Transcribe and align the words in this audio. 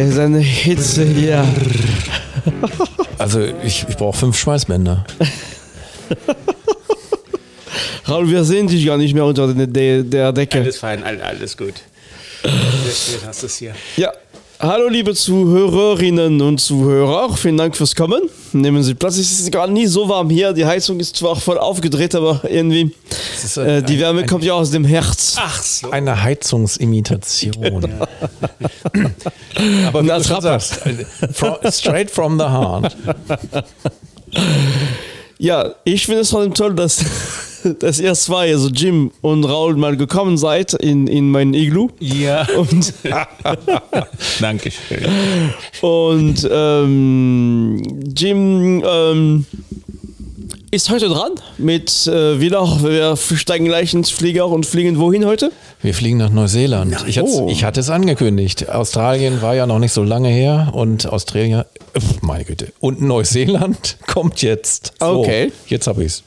ey, 0.00 0.10
seine 0.10 0.38
Hitze 0.38 1.04
hier. 1.04 1.46
Also 3.18 3.40
ich, 3.64 3.84
ich 3.88 3.96
brauche 3.96 4.16
fünf 4.16 4.38
Schweißbänder. 4.38 5.04
Raul, 8.08 8.28
wir 8.30 8.44
sehen 8.44 8.66
dich 8.66 8.84
gar 8.86 8.96
nicht 8.96 9.14
mehr 9.14 9.24
unter 9.24 9.52
der, 9.52 10.02
der, 10.02 10.32
Decke. 10.32 10.60
Alles 10.60 10.78
fein, 10.78 11.02
all- 11.04 11.20
alles 11.20 11.56
gut. 11.56 11.74
Sehr 12.42 12.50
schön 13.18 13.26
hast 13.28 13.42
du 13.42 13.46
es 13.46 13.56
hier. 13.56 13.74
Ja. 13.96 14.12
Hallo 14.62 14.88
liebe 14.88 15.14
Zuhörerinnen 15.14 16.42
und 16.42 16.58
Zuhörer, 16.60 17.34
vielen 17.34 17.56
Dank 17.56 17.74
fürs 17.74 17.94
Kommen. 17.94 18.20
Nehmen 18.52 18.82
Sie 18.82 18.94
Platz, 18.94 19.16
es 19.16 19.40
ist 19.40 19.50
gerade 19.50 19.72
nie 19.72 19.86
so 19.86 20.06
warm 20.06 20.28
hier, 20.28 20.52
die 20.52 20.66
Heizung 20.66 21.00
ist 21.00 21.16
zwar 21.16 21.34
voll 21.36 21.56
aufgedreht, 21.56 22.14
aber 22.14 22.42
irgendwie, 22.46 22.94
ist 23.42 23.56
äh, 23.56 23.82
die 23.82 23.98
Wärme 23.98 24.20
ein- 24.20 24.26
kommt 24.26 24.44
ja 24.44 24.52
aus 24.52 24.70
dem 24.70 24.84
Herz. 24.84 25.36
Ach 25.38 25.62
so. 25.62 25.90
Eine 25.90 26.22
Heizungsimitation. 26.22 27.88
Aber 29.86 30.02
wie 30.04 30.08
Das 30.08 30.26
du 30.26 30.40
sagst, 30.40 30.80
äh, 30.86 31.72
straight 31.72 32.10
from 32.10 32.38
the 32.38 32.44
heart. 32.44 32.94
Ja, 35.40 35.74
ich 35.84 36.04
finde 36.04 36.20
es 36.20 36.34
allem 36.34 36.52
toll, 36.52 36.74
dass, 36.74 37.02
dass 37.78 37.98
ihr 37.98 38.12
zwei, 38.12 38.52
also 38.52 38.68
Jim 38.68 39.10
und 39.22 39.44
Raul, 39.44 39.74
mal 39.74 39.96
gekommen 39.96 40.36
seid 40.36 40.74
in, 40.74 41.06
in 41.06 41.30
mein 41.30 41.54
Iglu. 41.54 41.88
Ja. 41.98 42.46
Und, 42.58 42.92
Dankeschön. 44.40 45.08
und 45.80 46.46
ähm, 46.52 47.82
Jim 48.14 48.82
ähm, 48.86 49.46
ist 50.72 50.88
heute 50.90 51.08
dran 51.08 51.32
mit 51.58 52.06
äh, 52.06 52.40
wieder, 52.40 52.60
wir 52.82 53.16
steigen 53.16 53.64
gleich 53.64 53.92
ins 53.92 54.10
Flieger 54.10 54.46
und 54.46 54.66
fliegen 54.66 54.98
wohin 54.98 55.24
heute? 55.26 55.50
Wir 55.82 55.94
fliegen 55.94 56.18
nach 56.18 56.30
Neuseeland. 56.30 56.96
Ich, 57.08 57.18
hat's- 57.18 57.32
Oh. 57.34 57.48
ich 57.50 57.64
hatte 57.64 57.80
es 57.80 57.90
angekündigt. 57.90 58.68
Australien 58.68 59.42
war 59.42 59.54
ja 59.56 59.66
noch 59.66 59.78
nicht 59.80 59.92
so 59.92 60.04
lange 60.04 60.28
her 60.28 60.70
und 60.72 61.06
Australien, 61.08 61.60
äh, 61.60 61.64
meine 62.20 62.44
Güte, 62.44 62.72
und 62.80 63.02
Neuseeland 63.02 63.96
kommt 64.06 64.42
jetzt. 64.42 64.92
So, 65.00 65.06
Okay. 65.20 65.50
Jetzt 65.66 65.86
habe 65.88 66.04
ich's. 66.04 66.22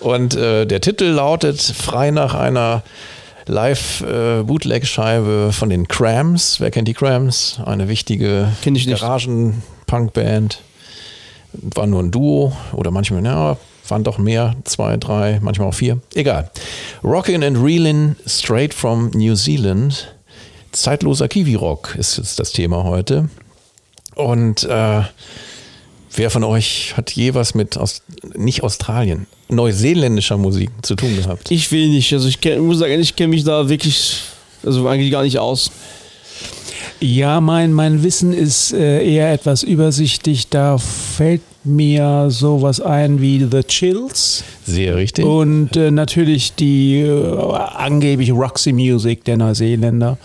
Und 0.00 0.34
äh, 0.34 0.66
der 0.66 0.80
Titel 0.80 1.04
lautet 1.04 1.60
frei 1.60 2.10
nach 2.10 2.34
einer 2.34 2.82
Live-Bootleg-Scheibe 3.46 5.50
von 5.52 5.70
den 5.70 5.86
Crams. 5.88 6.56
Wer 6.58 6.70
kennt 6.72 6.88
die 6.88 6.94
Crams? 6.94 7.60
Eine 7.64 7.88
wichtige 7.88 8.48
ich. 8.64 8.86
Garagen-Punk-Band. 9.00 10.58
War 11.52 11.86
nur 11.86 12.02
ein 12.02 12.10
Duo 12.10 12.52
oder 12.72 12.90
manchmal, 12.90 13.24
ja, 13.24 13.56
waren 13.88 14.04
doch 14.04 14.18
mehr, 14.18 14.54
zwei, 14.64 14.96
drei, 14.96 15.38
manchmal 15.42 15.68
auch 15.68 15.74
vier. 15.74 16.00
Egal. 16.14 16.50
Rockin' 17.04 17.44
and 17.44 17.58
Reelin' 17.58 18.16
straight 18.26 18.72
from 18.72 19.10
New 19.14 19.34
Zealand. 19.34 20.14
Zeitloser 20.72 21.28
Kiwi-Rock 21.28 21.96
ist 21.98 22.16
jetzt 22.16 22.38
das 22.38 22.52
Thema 22.52 22.84
heute. 22.84 23.28
Und 24.14 24.64
äh, 24.64 25.02
wer 26.14 26.30
von 26.30 26.44
euch 26.44 26.94
hat 26.96 27.10
je 27.12 27.34
was 27.34 27.54
mit 27.54 27.76
Aus 27.76 28.02
nicht 28.34 28.62
Australien, 28.62 29.26
neuseeländischer 29.48 30.36
Musik 30.36 30.70
zu 30.82 30.94
tun 30.94 31.16
gehabt? 31.16 31.50
Ich 31.50 31.70
will 31.72 31.88
nicht, 31.88 32.12
also 32.12 32.28
ich 32.28 32.40
kenn, 32.40 32.60
muss 32.60 32.78
sagen, 32.78 33.00
ich 33.00 33.16
kenne 33.16 33.28
mich 33.28 33.44
da 33.44 33.68
wirklich, 33.68 34.20
also 34.64 34.88
eigentlich 34.88 35.10
gar 35.10 35.22
nicht 35.22 35.38
aus. 35.38 35.70
Ja, 37.02 37.40
mein, 37.40 37.72
mein 37.72 38.04
Wissen 38.04 38.32
ist 38.32 38.72
äh, 38.72 39.04
eher 39.04 39.32
etwas 39.32 39.64
übersichtig. 39.64 40.50
Da 40.50 40.78
fällt 40.78 41.42
mir 41.64 42.26
sowas 42.30 42.80
ein 42.80 43.20
wie 43.20 43.44
The 43.50 43.64
Chills 43.64 44.44
Sehr 44.64 44.94
richtig. 44.94 45.24
und 45.24 45.76
äh, 45.76 45.90
natürlich 45.90 46.54
die 46.54 47.00
äh, 47.00 47.54
angeblich 47.74 48.30
Roxy 48.30 48.72
Music 48.72 49.24
der 49.24 49.36
Neuseeländer. 49.36 50.16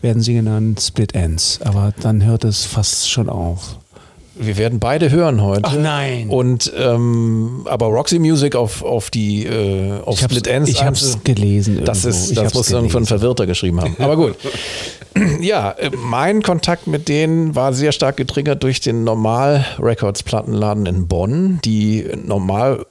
Werden 0.00 0.22
sie 0.22 0.32
genannt 0.32 0.80
Split 0.80 1.14
Ends. 1.14 1.60
Aber 1.62 1.92
dann 2.00 2.24
hört 2.24 2.44
es 2.44 2.64
fast 2.64 3.10
schon 3.10 3.28
auf. 3.28 3.76
Wir 4.38 4.56
werden 4.58 4.78
beide 4.80 5.10
hören 5.10 5.42
heute. 5.42 5.62
Ach 5.64 5.74
nein. 5.76 6.28
Und 6.28 6.70
ähm, 6.76 7.62
aber 7.64 7.86
Roxy 7.86 8.18
Music 8.18 8.54
auf, 8.54 8.82
auf 8.82 9.10
die 9.10 9.46
äh, 9.46 10.00
auf 10.04 10.18
Ich 10.18 10.24
Split 10.24 10.46
Ends. 10.46 10.70
ich 10.70 10.84
hab's 10.84 11.02
also, 11.04 11.18
gelesen 11.24 11.82
Das 11.84 12.04
irgendwo. 12.04 12.18
ist, 12.22 12.30
Ich 12.32 12.36
das 12.38 12.54
muss 12.54 12.70
irgendwo 12.70 12.98
ein. 12.98 13.06
Verwirrter 13.06 13.46
geschrieben 13.46 13.80
haben. 13.80 13.96
Aber 13.98 14.16
gut. 14.16 14.34
Ja, 15.40 15.70
äh, 15.70 15.90
mein 15.96 16.42
Kontakt 16.42 16.86
mit 16.86 17.08
denen 17.08 17.54
war 17.54 17.72
sehr 17.72 17.92
stark 17.92 18.18
getriggert 18.18 18.62
durch 18.62 18.80
den 18.80 19.02
Normal 19.02 19.64
Records 19.78 20.22
Plattenladen 20.22 20.84
in 20.84 21.08
Bonn, 21.08 21.58
die 21.64 22.04
Normal 22.22 22.84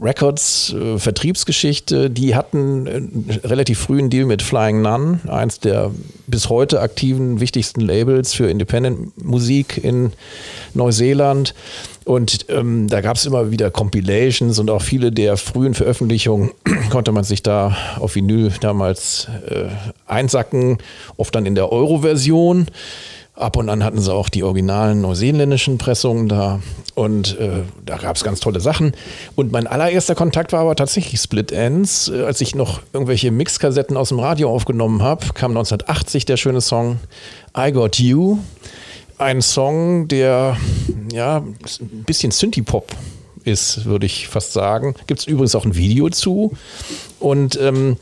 Records 0.00 0.72
äh, 0.72 0.98
Vertriebsgeschichte, 0.98 2.10
die 2.10 2.34
hatten 2.34 2.86
äh, 2.86 3.46
relativ 3.46 3.78
früh 3.78 3.98
einen 3.98 4.10
Deal 4.10 4.24
mit 4.24 4.42
Flying 4.42 4.82
Nun, 4.82 5.20
eins 5.28 5.60
der 5.60 5.92
bis 6.26 6.48
heute 6.48 6.80
aktiven 6.80 7.38
wichtigsten 7.38 7.80
Labels 7.80 8.34
für 8.34 8.50
Independent 8.50 9.22
Musik 9.24 9.82
in 9.82 10.12
Neuseeland. 10.74 11.54
Und 12.04 12.46
ähm, 12.48 12.88
da 12.88 13.02
gab 13.02 13.16
es 13.16 13.26
immer 13.26 13.50
wieder 13.50 13.70
Compilations 13.70 14.58
und 14.58 14.68
auch 14.70 14.82
viele 14.82 15.12
der 15.12 15.36
frühen 15.36 15.74
Veröffentlichungen 15.74 16.50
konnte 16.90 17.12
man 17.12 17.22
sich 17.22 17.42
da 17.42 17.76
auf 18.00 18.16
Vinyl 18.16 18.52
damals 18.60 19.28
äh, 19.48 19.66
einsacken, 20.06 20.78
oft 21.16 21.34
dann 21.34 21.46
in 21.46 21.54
der 21.54 21.70
Euro-Version. 21.70 22.66
Ab 23.38 23.56
und 23.56 23.68
an 23.68 23.84
hatten 23.84 24.00
sie 24.00 24.12
auch 24.12 24.28
die 24.28 24.42
originalen 24.42 25.00
neuseeländischen 25.00 25.78
Pressungen 25.78 26.28
da 26.28 26.60
und 26.96 27.38
äh, 27.38 27.62
da 27.86 27.96
gab 27.96 28.16
es 28.16 28.24
ganz 28.24 28.40
tolle 28.40 28.58
Sachen. 28.58 28.90
Und 29.36 29.52
mein 29.52 29.68
allererster 29.68 30.16
Kontakt 30.16 30.50
war 30.50 30.62
aber 30.62 30.74
tatsächlich 30.74 31.20
Split 31.20 31.52
Ends. 31.52 32.08
Äh, 32.08 32.24
als 32.24 32.40
ich 32.40 32.56
noch 32.56 32.82
irgendwelche 32.92 33.30
Mixkassetten 33.30 33.96
aus 33.96 34.08
dem 34.08 34.18
Radio 34.18 34.50
aufgenommen 34.50 35.02
habe, 35.02 35.26
kam 35.34 35.52
1980 35.52 36.24
der 36.24 36.36
schöne 36.36 36.60
Song 36.60 36.98
I 37.56 37.70
Got 37.70 38.00
You. 38.00 38.38
Ein 39.18 39.40
Song, 39.40 40.08
der 40.08 40.56
ja 41.12 41.36
ein 41.36 42.04
bisschen 42.04 42.32
Synthie-Pop 42.32 42.90
ist, 43.44 43.84
würde 43.84 44.06
ich 44.06 44.26
fast 44.26 44.52
sagen. 44.52 44.96
Gibt 45.06 45.20
es 45.20 45.26
übrigens 45.28 45.54
auch 45.54 45.64
ein 45.64 45.76
Video 45.76 46.08
zu. 46.10 46.56
Und 47.20 47.56
ähm, 47.60 47.96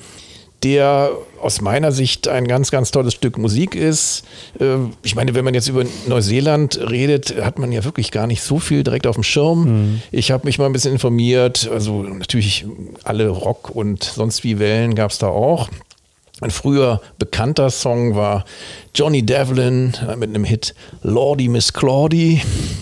der 0.62 1.11
aus 1.41 1.61
meiner 1.61 1.93
Sicht 1.93 2.28
ein 2.28 2.49
ganz, 2.49 2.71
ganz 2.71 2.91
tolles 2.91 3.15
Stück 3.15 3.37
Musik 3.39 3.75
ist. 3.75 4.25
Äh, 4.59 4.77
Ich 5.03 5.15
meine, 5.15 5.34
wenn 5.34 5.44
man 5.44 5.55
jetzt 5.55 5.69
über 5.69 5.84
Neuseeland 6.06 6.81
redet, 6.91 7.34
hat 7.43 7.59
man 7.59 7.72
ja 7.72 7.84
wirklich 7.84 8.11
gar 8.11 8.27
nicht 8.27 8.43
so 8.43 8.59
viel 8.59 8.83
direkt 8.83 9.06
auf 9.06 9.16
dem 9.16 9.22
Schirm. 9.22 10.00
Ich 10.11 10.31
habe 10.31 10.47
mich 10.47 10.59
mal 10.59 10.66
ein 10.66 10.72
bisschen 10.72 10.93
informiert. 10.93 11.69
Also 11.72 12.03
natürlich 12.03 12.65
alle 13.05 13.28
Rock 13.28 13.71
und 13.71 14.03
sonst 14.03 14.45
wie 14.45 14.59
Wellen 14.59 14.95
gab 14.95 15.11
es 15.11 15.19
da 15.19 15.28
auch. 15.28 15.69
Ein 16.41 16.50
früher 16.50 17.00
bekannter 17.19 17.71
Song 17.71 18.15
war 18.15 18.45
Johnny 18.97 19.23
Devlin 19.23 19.93
äh, 20.09 20.17
mit 20.17 20.31
einem 20.31 20.45
Hit 20.45 20.75
Lordy 21.03 21.49
Miss 21.49 21.75
Claudie. 21.75 22.41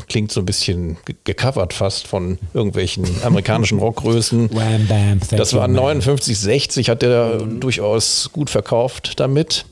Klingt 0.09 0.31
so 0.31 0.41
ein 0.41 0.47
bisschen 0.47 0.97
ge- 1.05 1.17
gecovert 1.25 1.73
fast 1.73 2.07
von 2.07 2.39
irgendwelchen 2.55 3.05
amerikanischen 3.25 3.81
Rockgrößen. 3.81 4.49
Wham, 4.55 4.87
bam, 4.87 5.21
Das 5.37 5.53
war 5.55 5.63
man. 5.67 5.73
59, 5.73 6.39
60, 6.39 6.89
hat 6.89 7.03
er 7.03 7.39
durchaus 7.39 8.31
gut 8.33 8.49
verkauft 8.49 9.19
damit. 9.19 9.65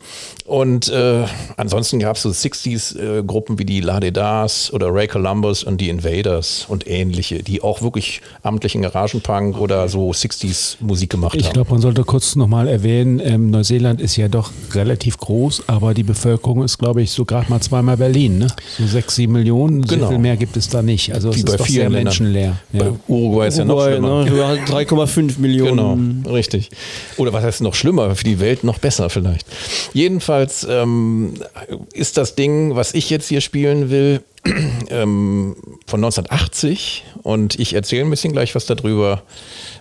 Und 0.44 0.88
äh, 0.88 1.24
ansonsten 1.56 2.00
gab 2.00 2.16
es 2.16 2.22
so 2.22 2.30
60s-Gruppen 2.30 3.60
wie 3.60 3.64
die 3.64 3.80
La 3.80 4.00
De 4.00 4.10
Das 4.10 4.72
oder 4.72 4.92
Ray 4.92 5.06
Columbus 5.06 5.62
und 5.62 5.80
die 5.80 5.88
Invaders 5.88 6.64
und 6.68 6.88
ähnliche, 6.88 7.44
die 7.44 7.62
auch 7.62 7.80
wirklich 7.82 8.20
amtlichen 8.42 8.82
Garagenpunk 8.82 9.56
oder 9.60 9.88
so 9.88 10.10
60s 10.10 10.78
Musik 10.80 11.10
gemacht 11.10 11.36
Ich 11.36 11.44
haben. 11.46 11.52
glaube, 11.52 11.70
man 11.70 11.80
sollte 11.80 12.02
kurz 12.02 12.34
nochmal 12.34 12.66
erwähnen, 12.66 13.20
ähm, 13.20 13.50
Neuseeland 13.50 14.00
ist 14.00 14.16
ja 14.16 14.26
doch 14.26 14.50
relativ 14.74 15.18
groß, 15.18 15.68
aber 15.68 15.94
die 15.94 16.02
Bevölkerung 16.02 16.31
ist, 16.64 16.78
glaube 16.78 17.02
ich, 17.02 17.10
so 17.10 17.24
gerade 17.24 17.48
mal 17.50 17.60
zweimal 17.60 17.96
Berlin. 17.96 18.38
Ne? 18.38 18.46
So 18.78 18.86
sechs, 18.86 19.14
sieben 19.16 19.32
Millionen, 19.34 19.82
so 19.86 19.94
Genau. 19.94 20.08
viel 20.08 20.18
mehr 20.18 20.36
gibt 20.36 20.56
es 20.56 20.68
da 20.68 20.82
nicht. 20.82 21.12
Also 21.14 21.30
es 21.30 21.36
Wie 21.36 21.40
ist 21.40 21.46
bei 21.46 21.56
doch 21.56 21.66
vielen 21.66 21.74
sehr 21.76 21.84
Ländern. 21.90 22.04
menschenleer. 22.04 22.56
Ja. 22.72 22.82
Bei 22.84 22.90
Uruguay 23.08 23.48
ist 23.48 23.58
ja 23.58 23.64
noch 23.64 23.74
Uruguay, 23.76 23.92
schlimmer. 23.92 24.24
ne? 24.24 24.34
Wir 24.36 24.46
haben 24.46 24.58
3,5 24.64 25.38
Millionen. 25.38 26.22
Genau, 26.22 26.34
richtig. 26.34 26.70
Oder 27.16 27.32
was 27.32 27.44
heißt 27.44 27.60
noch 27.62 27.74
schlimmer, 27.74 28.14
für 28.14 28.24
die 28.24 28.40
Welt 28.40 28.64
noch 28.64 28.78
besser 28.78 29.10
vielleicht. 29.10 29.46
Jedenfalls 29.92 30.66
ähm, 30.68 31.34
ist 31.92 32.16
das 32.16 32.34
Ding, 32.34 32.74
was 32.74 32.94
ich 32.94 33.10
jetzt 33.10 33.28
hier 33.28 33.40
spielen 33.40 33.90
will, 33.90 34.20
ähm, 34.90 35.54
von 35.86 36.02
1980 36.02 37.04
und 37.22 37.58
ich 37.60 37.74
erzähle 37.74 38.02
ein 38.04 38.10
bisschen 38.10 38.32
gleich 38.32 38.54
was 38.54 38.66
darüber. 38.66 39.22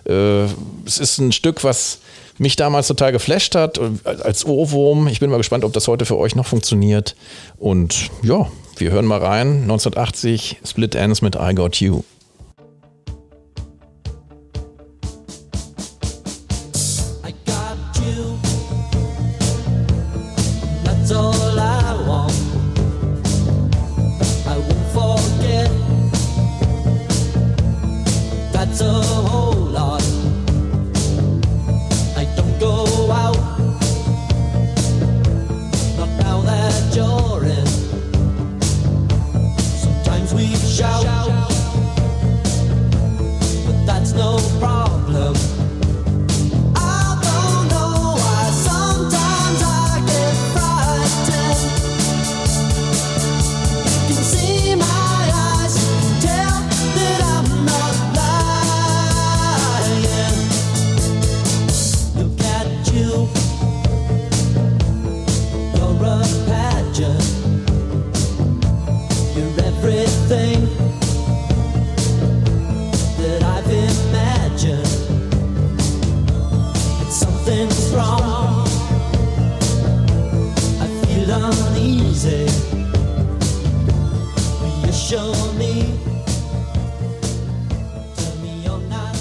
Äh, 0.08 0.44
es 0.86 0.98
ist 1.00 1.18
ein 1.18 1.32
Stück, 1.32 1.64
was 1.64 1.98
mich 2.38 2.56
damals 2.56 2.86
total 2.88 3.12
geflasht 3.12 3.54
hat 3.54 3.78
und 3.78 4.04
als 4.06 4.44
Ohrwurm. 4.46 5.08
Ich 5.08 5.20
bin 5.20 5.30
mal 5.30 5.36
gespannt, 5.36 5.64
ob 5.64 5.72
das 5.72 5.88
heute 5.88 6.04
für 6.04 6.16
euch 6.16 6.34
noch 6.34 6.46
funktioniert. 6.46 7.14
Und 7.58 8.10
ja, 8.22 8.48
wir 8.76 8.90
hören 8.90 9.06
mal 9.06 9.20
rein. 9.20 9.62
1980 9.62 10.60
Split 10.64 10.94
Ends 10.94 11.22
mit 11.22 11.36
I 11.36 11.54
Got 11.54 11.76
You. 11.76 12.02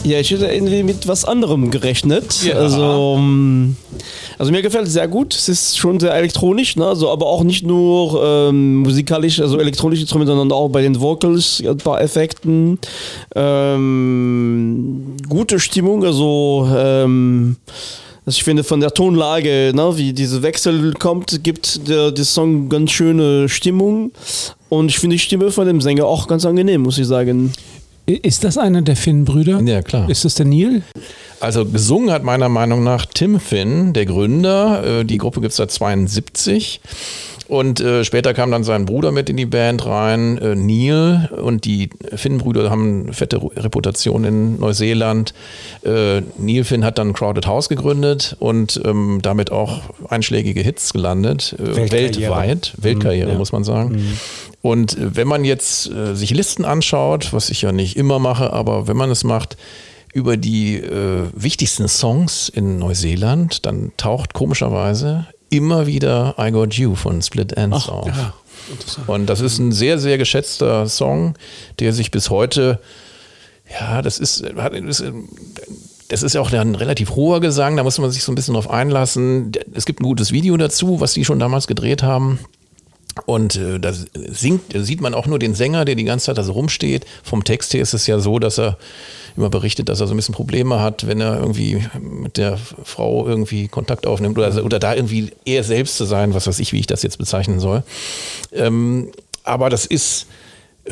Ja, 0.04 0.20
ich 0.20 0.32
hätte 0.32 0.48
irgendwie 0.48 0.84
mit 0.84 1.08
was 1.08 1.26
anderem 1.26 1.70
gerechnet. 1.70 2.44
Ja. 2.44 2.56
Also, 2.56 3.16
ähm, 3.18 3.76
also 4.38 4.52
mir 4.52 4.62
gefällt 4.62 4.88
es 4.88 4.94
sehr 4.94 5.08
gut. 5.08 5.36
Es 5.36 5.48
ist 5.50 5.78
schon 5.78 6.00
sehr 6.00 6.14
elektronisch, 6.14 6.76
ne? 6.76 6.88
also, 6.88 7.10
aber 7.10 7.28
auch 7.28 7.44
nicht 7.44 7.66
nur 7.66 8.24
ähm, 8.24 8.78
musikalisch, 8.78 9.40
also 9.40 9.60
elektronisch, 9.60 10.04
sondern 10.08 10.52
auch 10.52 10.70
bei 10.70 10.82
den 10.82 11.00
Vocals 11.00 11.62
ein 11.66 11.78
paar 11.78 12.02
Effekten. 12.02 12.80
Ähm, 13.36 15.18
gute 15.30 15.60
Stimmung, 15.60 16.04
also 16.04 16.68
ähm, 16.76 17.58
also 18.26 18.38
ich 18.38 18.44
finde 18.44 18.64
von 18.64 18.80
der 18.80 18.94
Tonlage, 18.94 19.72
ne, 19.76 19.98
wie 19.98 20.14
diese 20.14 20.42
Wechsel 20.42 20.94
kommt, 20.94 21.44
gibt 21.44 21.88
der, 21.88 22.12
der 22.12 22.26
Song 22.26 22.70
ganz 22.70 22.92
schöne 22.92 23.50
Stimmung. 23.50 24.12
Und 24.72 24.88
ich 24.88 25.00
finde 25.00 25.18
die 25.18 25.20
Stimme 25.20 25.52
von 25.52 25.68
dem 25.68 25.82
Sänger 25.82 26.06
auch 26.06 26.30
ganz 26.30 26.46
angenehm, 26.46 26.84
muss 26.84 26.98
ich 26.98 27.06
sagen. 27.06 27.52
Ist 28.06 28.46
das 28.46 28.58
einer 28.58 28.82
der 28.82 28.96
Finn-Brüder? 28.96 29.60
Ja, 29.66 29.82
klar. 29.82 30.10
Ist 30.10 30.24
das 30.24 30.36
der 30.36 30.46
Neil? 30.46 30.82
Also 31.42 31.66
gesungen 31.66 32.10
hat 32.10 32.24
meiner 32.24 32.48
Meinung 32.48 32.82
nach 32.82 33.06
Tim 33.06 33.42
Finn, 33.42 33.92
der 33.92 34.06
Gründer. 34.06 35.02
Äh, 35.02 35.04
Die 35.04 35.18
Gruppe 35.18 35.42
gibt 35.42 35.52
es 35.52 35.58
seit 35.58 35.72
72. 35.72 36.80
Und 37.50 37.82
äh, 37.82 38.06
später 38.06 38.34
kam 38.34 38.50
dann 38.50 38.64
sein 38.64 38.86
Bruder 38.86 39.12
mit 39.12 39.30
in 39.30 39.36
die 39.36 39.46
Band 39.46 39.86
rein, 39.86 40.38
äh, 40.38 40.56
Neil. 40.56 41.30
Und 41.44 41.66
die 41.66 41.90
Finn-Brüder 42.16 42.70
haben 42.70 43.04
eine 43.04 43.14
fette 43.14 43.42
Reputation 43.44 44.24
in 44.24 44.58
Neuseeland. 44.58 45.34
Äh, 45.84 46.22
Neil 46.38 46.64
Finn 46.64 46.86
hat 46.86 46.98
dann 46.98 47.12
Crowded 47.12 47.46
House 47.46 47.68
gegründet 47.68 48.38
und 48.40 48.80
ähm, 48.86 49.20
damit 49.22 49.52
auch 49.52 49.82
einschlägige 50.08 50.62
Hits 50.62 50.94
gelandet. 50.94 51.54
Äh, 51.60 51.76
Weltkarriere. 51.76 52.14
weltweit. 52.16 52.74
Weltkarriere, 52.78 53.32
ja. 53.32 53.38
muss 53.38 53.52
man 53.52 53.66
sagen. 53.66 54.02
Und 54.62 54.98
äh, 54.98 55.16
wenn 55.16 55.28
man 55.28 55.44
jetzt 55.44 55.90
äh, 55.90 56.16
sich 56.16 56.32
Listen 56.32 56.66
anschaut, 56.66 57.34
was 57.34 57.50
ich 57.50 57.62
ja 57.62 57.72
nicht 57.72 57.98
immer 57.98 58.20
mache, 58.20 58.54
aber 58.54 58.88
wenn 58.88 58.98
man 58.98 59.12
es 59.12 59.24
macht, 59.24 59.58
über 60.14 60.38
die 60.38 60.76
äh, 60.76 61.28
wichtigsten 61.34 61.88
Songs 61.88 62.50
in 62.50 62.78
Neuseeland, 62.78 63.66
dann 63.66 63.92
taucht 63.98 64.34
komischerweise 64.34 65.26
immer 65.50 65.88
wieder 65.88 66.36
I 66.38 66.52
Got 66.52 66.74
You 66.76 66.96
von 66.96 67.22
Split 67.22 67.54
Ends 67.54 67.88
auf. 67.90 68.12
Und 69.08 69.28
das 69.28 69.42
ist 69.42 69.58
ein 69.60 69.72
sehr, 69.72 70.00
sehr 70.00 70.18
geschätzter 70.18 70.88
Song, 70.88 71.36
der 71.80 71.94
sich 71.94 72.12
bis 72.12 72.30
heute, 72.30 72.80
ja, 73.70 74.02
das 74.02 74.20
ist 74.20 74.44
das 76.08 76.24
ist 76.24 76.34
ja 76.34 76.42
auch 76.42 76.52
ein 76.52 76.76
relativ 76.76 77.12
hoher 77.16 77.40
Gesang, 77.40 77.78
da 77.78 77.84
muss 77.84 77.98
man 77.98 78.12
sich 78.12 78.24
so 78.24 78.34
ein 78.34 78.36
bisschen 78.36 78.54
drauf 78.54 78.70
einlassen. 78.70 79.54
Es 79.74 79.86
gibt 79.86 80.02
ein 80.02 80.04
gutes 80.04 80.34
Video 80.34 80.58
dazu, 80.58 81.00
was 81.00 81.14
die 81.14 81.24
schon 81.24 81.40
damals 81.40 81.68
gedreht 81.68 82.04
haben. 82.04 82.40
Und 83.26 83.56
äh, 83.56 83.80
da 83.80 83.94
singt, 83.94 84.74
sieht 84.74 85.02
man 85.02 85.14
auch 85.14 85.28
nur 85.28 85.40
den 85.40 85.54
Sänger, 85.54 85.86
der 85.86 85.96
die 85.96 86.04
ganze 86.04 86.28
Zeit 86.28 86.38
da 86.38 86.44
so 86.44 86.54
rumsteht. 86.54 87.06
Vom 87.24 87.44
Text 87.44 87.74
her 87.74 87.82
ist 87.82 87.94
es 87.94 88.08
ja 88.08 88.20
so, 88.20 88.40
dass 88.40 88.58
er 88.58 88.78
immer 89.36 89.50
berichtet, 89.50 89.90
dass 89.90 90.00
er 90.00 90.08
so 90.08 90.14
ein 90.14 90.18
bisschen 90.18 90.36
Probleme 90.36 90.80
hat, 90.82 91.08
wenn 91.08 91.22
er 91.22 91.40
irgendwie 91.40 91.84
mit 92.00 92.38
der 92.38 92.58
Frau 92.58 93.28
irgendwie 93.28 93.68
Kontakt 93.68 94.06
aufnimmt 94.06 94.38
oder, 94.38 94.64
oder 94.64 94.80
da 94.80 94.96
irgendwie 94.96 95.32
er 95.46 95.64
selbst 95.64 95.98
zu 95.98 96.06
sein, 96.06 96.34
was 96.34 96.48
weiß 96.48 96.60
ich, 96.60 96.74
wie 96.74 96.80
ich 96.80 96.88
das 96.88 97.04
jetzt 97.04 97.18
bezeichnen 97.18 97.60
soll. 97.60 97.84
Ähm, 98.54 99.12
aber 99.44 99.70
das 99.70 99.86
ist 99.86 100.28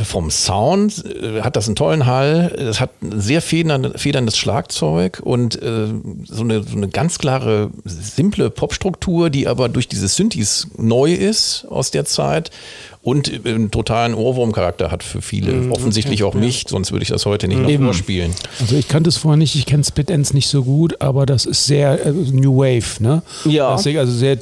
vom 0.04 0.32
Sound 0.32 1.04
äh, 1.06 1.42
hat 1.42 1.56
das 1.56 1.68
einen 1.68 1.76
tollen 1.76 2.06
Hall, 2.06 2.54
es 2.58 2.80
hat 2.80 2.92
ein 3.02 3.20
sehr 3.20 3.42
federn, 3.42 3.94
federndes 3.96 4.38
Schlagzeug 4.38 5.22
und 5.24 5.62
äh, 5.62 5.88
so, 6.26 6.44
eine, 6.44 6.64
so 6.64 6.76
eine 6.76 6.90
ganz 6.90 7.20
klare, 7.20 7.72
simple 7.84 8.50
Popstruktur, 8.50 9.30
die 9.30 9.48
aber 9.48 9.70
durch 9.70 9.88
diese 9.88 10.08
Synthes 10.08 10.68
neu 10.78 11.14
ist 11.14 11.66
aus 11.70 11.92
der 11.92 12.06
Zeit 12.06 12.52
und 13.02 13.32
äh, 13.46 13.50
einen 13.50 13.72
totalen 13.72 14.14
Ohrwurmcharakter 14.14 14.92
hat 14.92 15.04
für 15.04 15.22
viele, 15.22 15.72
offensichtlich 15.72 16.24
auch 16.24 16.34
mich, 16.34 16.66
sonst 16.68 16.92
würde 16.92 17.04
ich 17.04 17.10
das 17.10 17.26
heute 17.26 17.48
nicht 17.48 17.62
noch 17.62 17.86
vorspielen. 17.86 18.34
Also 18.60 18.76
ich 18.76 18.88
kannte 18.88 19.10
es 19.10 19.18
vorher 19.18 19.38
nicht, 19.38 19.56
ich 19.56 19.66
kenne 19.66 19.84
Split 19.84 20.10
Ends 20.10 20.34
nicht 20.34 20.48
so 20.48 20.64
gut, 20.64 21.02
aber 21.02 21.26
das 21.26 21.46
ist 21.46 21.66
sehr 21.66 22.06
äh, 22.06 22.12
New 22.12 22.58
Wave, 22.58 23.02
ne? 23.02 23.22
Ja. 23.46 23.76
Ist 23.76 23.88
also 23.88 24.12
sehr 24.12 24.38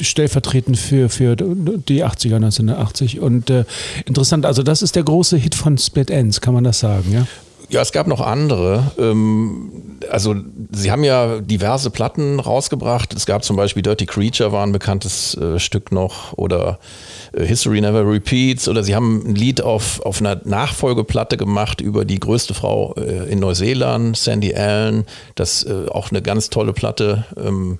stellvertretend 0.00 0.78
für, 0.78 1.08
für 1.08 1.36
die 1.36 2.04
80er, 2.04 2.36
1980. 2.36 3.20
Und 3.20 3.50
äh, 3.50 3.64
interessant, 4.04 4.44
also 4.44 4.62
das 4.62 4.82
ist 4.82 4.96
der 4.96 5.04
große 5.04 5.36
Hit 5.36 5.54
von 5.54 5.78
Split 5.78 6.10
Ends, 6.10 6.40
kann 6.40 6.54
man 6.54 6.64
das 6.64 6.78
sagen, 6.78 7.12
ja? 7.12 7.26
Ja, 7.68 7.80
es 7.82 7.90
gab 7.90 8.06
noch 8.06 8.20
andere. 8.20 8.92
Ähm, 8.98 9.98
also 10.10 10.36
sie 10.70 10.92
haben 10.92 11.02
ja 11.02 11.40
diverse 11.40 11.90
Platten 11.90 12.38
rausgebracht. 12.38 13.12
Es 13.14 13.26
gab 13.26 13.42
zum 13.44 13.56
Beispiel 13.56 13.82
Dirty 13.82 14.06
Creature 14.06 14.52
war 14.52 14.64
ein 14.64 14.72
bekanntes 14.72 15.36
äh, 15.36 15.58
Stück 15.58 15.90
noch 15.90 16.32
oder 16.34 16.78
äh, 17.32 17.44
History 17.44 17.80
Never 17.80 18.08
Repeats 18.08 18.68
oder 18.68 18.84
sie 18.84 18.94
haben 18.94 19.24
ein 19.26 19.34
Lied 19.34 19.62
auf, 19.62 20.00
auf 20.02 20.20
einer 20.20 20.40
Nachfolgeplatte 20.44 21.36
gemacht 21.36 21.80
über 21.80 22.04
die 22.04 22.20
größte 22.20 22.54
Frau 22.54 22.94
äh, 22.94 23.30
in 23.30 23.40
Neuseeland, 23.40 24.16
Sandy 24.16 24.54
Allen. 24.54 25.04
Das 25.34 25.64
äh, 25.64 25.88
auch 25.90 26.10
eine 26.10 26.22
ganz 26.22 26.50
tolle 26.50 26.72
Platte. 26.72 27.24
Ähm, 27.36 27.78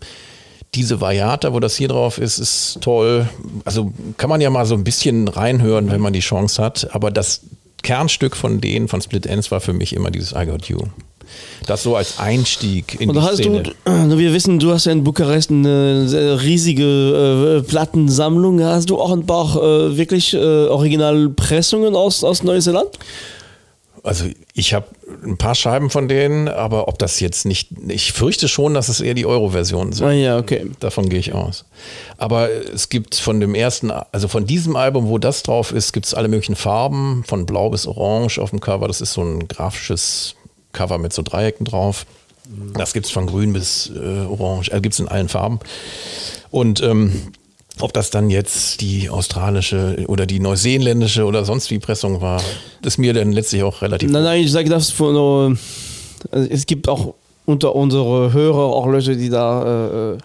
diese 0.75 1.00
Variata, 1.00 1.52
wo 1.52 1.61
das 1.61 1.76
hier 1.76 1.88
drauf 1.88 2.19
ist, 2.19 2.38
ist 2.38 2.78
toll. 2.81 3.28
Also 3.64 3.93
kann 4.16 4.28
man 4.28 4.40
ja 4.40 4.50
mal 4.50 4.66
so 4.66 4.75
ein 4.75 4.85
bisschen 4.85 5.28
reinhören, 5.28 5.90
wenn 5.90 6.00
man 6.00 6.12
die 6.12 6.21
Chance 6.21 6.62
hat. 6.62 6.88
Aber 6.93 7.11
das 7.11 7.43
Kernstück 7.87 8.37
von 8.37 8.61
denen, 8.61 8.88
von 8.88 9.00
Split 9.00 9.26
Ends, 9.26 9.52
war 9.52 9.61
für 9.61 9.73
mich 9.73 9.93
immer 9.95 10.11
dieses 10.11 10.33
I 10.33 10.45
Got 10.45 10.66
You. 10.69 10.78
Das 11.66 11.85
so 11.85 11.95
als 11.95 12.19
Einstieg 12.19 13.00
in 13.00 13.11
Und 13.11 13.14
die 13.14 13.23
hast 13.23 13.37
Szene. 13.37 13.62
du, 13.62 13.71
wir 14.19 14.33
wissen, 14.33 14.59
du 14.59 14.73
hast 14.73 14.87
ja 14.87 14.93
in 14.93 15.05
Bukarest 15.05 15.50
eine 15.50 16.38
riesige 16.43 17.62
äh, 17.62 17.69
Plattensammlung. 17.69 18.61
Hast 18.61 18.90
du 18.90 18.99
auch 18.99 19.12
ein 19.12 19.25
paar 19.25 19.55
äh, 19.57 19.97
wirklich 19.97 20.35
äh, 20.35 20.37
Originalpressungen 20.38 21.95
aus, 21.95 22.25
aus 22.25 22.43
Neuseeland? 22.43 22.90
Also 24.07 24.27
ich 24.55 24.73
habe 24.73 24.87
ein 25.25 25.37
paar 25.37 25.57
Scheiben 25.57 25.91
von 25.91 26.07
denen, 26.07 26.47
aber 26.47 26.87
ob 26.87 26.97
das 26.99 27.19
jetzt 27.19 27.45
nicht, 27.45 27.71
ich 27.89 28.13
fürchte 28.13 28.47
schon, 28.47 28.73
dass 28.73 28.89
es 28.89 29.01
eher 29.01 29.15
die 29.15 29.27
Euro-Versionen 29.27 29.93
sind. 29.93 30.07
Ah 30.07 30.13
ja, 30.13 30.39
okay. 30.39 30.71
Davon 30.79 31.09
gehe 31.09 31.19
ich 31.19 31.33
aus. 31.33 31.65
Aber 32.17 32.49
es 32.51 32.89
gibt 32.89 33.17
von 33.17 33.41
dem 33.41 33.57
ersten, 33.57 33.91
also 33.91 34.29
von 34.29 34.47
diesem 34.47 34.77
Album, 34.77 35.09
wo 35.09 35.19
das 35.19 35.43
drauf 35.43 35.73
ist, 35.73 35.93
gibt 35.93 36.07
es 36.07 36.15
alle 36.15 36.29
möglichen 36.29 36.55
Farben, 36.55 37.25
von 37.27 37.47
blau 37.47 37.71
bis 37.71 37.87
orange 37.87 38.39
auf 38.39 38.51
dem 38.51 38.61
Cover. 38.61 38.87
Das 38.87 39.01
ist 39.01 39.13
so 39.13 39.23
ein 39.23 39.49
grafisches 39.49 40.37
Cover 40.73 40.99
mit 40.99 41.13
so 41.13 41.23
Dreiecken 41.23 41.65
drauf. 41.65 42.07
Das 42.75 42.93
gibt 42.93 43.07
es 43.07 43.13
von 43.13 43.27
grün 43.27 43.53
bis 43.53 43.91
äh, 43.93 44.25
orange, 44.25 44.71
äh, 44.71 44.81
gibt 44.81 44.93
es 44.93 45.01
in 45.01 45.09
allen 45.09 45.29
Farben. 45.29 45.59
Und 46.51 46.81
ähm, 46.81 47.33
ob 47.80 47.92
das 47.92 48.11
dann 48.11 48.30
jetzt 48.30 48.80
die 48.80 49.11
australische 49.11 50.04
oder 50.09 50.26
die 50.26 50.40
neuseeländische 50.40 51.25
oder 51.25 51.45
sonst 51.45 51.71
wie 51.71 51.78
Pressung 51.78 52.21
war, 52.21 52.42
ist 52.83 52.99
mir 52.99 53.12
dann 53.12 53.33
letztlich 53.33 53.62
auch 53.62 53.83
relativ. 53.83 54.11
Nein, 54.11 54.25
nein, 54.25 54.42
ich 54.42 54.52
sage 54.52 54.68
das 54.68 54.90
von. 54.90 55.59
Also 56.30 56.49
es 56.50 56.66
gibt 56.66 56.88
auch 56.88 57.14
unter 57.45 57.75
unsere 57.75 58.33
Hörer 58.33 58.59
auch 58.59 58.87
Leute, 58.87 59.16
die 59.16 59.28
da 59.28 59.62
äh, 59.62 60.14
äh, 60.14 60.18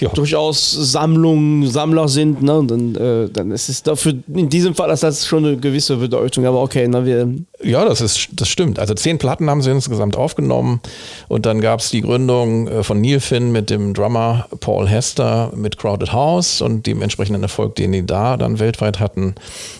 ja, 0.00 0.08
durchaus 0.10 0.72
Sammlung, 0.72 1.66
Sammler 1.66 2.08
sind. 2.08 2.42
Ne? 2.42 2.62
Dann, 2.66 2.94
äh, 2.94 3.28
dann 3.30 3.50
ist 3.50 3.68
es 3.68 3.82
dafür, 3.82 4.14
in 4.32 4.48
diesem 4.48 4.74
Fall 4.74 4.90
ist 4.90 5.02
das 5.02 5.26
schon 5.26 5.44
eine 5.44 5.56
gewisse 5.56 5.96
Bedeutung. 5.96 6.46
Aber 6.46 6.62
okay, 6.62 6.86
na, 6.88 7.04
wir, 7.04 7.28
Ja, 7.62 7.84
das 7.84 8.00
ist, 8.00 8.28
das 8.32 8.48
stimmt. 8.48 8.78
Also 8.78 8.94
zehn 8.94 9.18
Platten 9.18 9.48
haben 9.50 9.62
sie 9.62 9.70
insgesamt 9.70 10.16
aufgenommen 10.16 10.80
und 11.28 11.46
dann 11.46 11.60
gab 11.60 11.80
es 11.80 11.90
die 11.90 12.02
Gründung 12.02 12.68
äh, 12.68 12.82
von 12.82 13.00
Neil 13.00 13.20
Finn 13.20 13.52
mit 13.52 13.70
dem 13.70 13.94
Drummer 13.94 14.46
Paul 14.60 14.88
Hester 14.88 15.52
mit 15.54 15.78
Crowded 15.78 16.12
House 16.12 16.60
und 16.60 16.86
dem 16.86 17.02
entsprechenden 17.02 17.42
Erfolg, 17.42 17.74
den 17.76 17.92
die 17.92 18.04
da 18.04 18.36
dann 18.36 18.58
weltweit 18.58 19.00
hatten. 19.00 19.34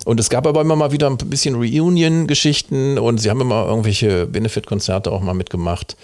Und 0.04 0.20
es 0.20 0.30
gab 0.30 0.46
aber 0.46 0.60
immer 0.60 0.76
mal 0.76 0.92
wieder 0.92 1.08
ein 1.08 1.16
bisschen 1.16 1.54
Reunion-Geschichten 1.54 2.98
und 2.98 3.18
sie 3.18 3.30
haben 3.30 3.40
immer 3.40 3.66
irgendwelche 3.66 4.26
Benefit-Konzerte 4.26 5.12
auch 5.12 5.20
mal 5.20 5.34
mitgemacht. 5.34 5.96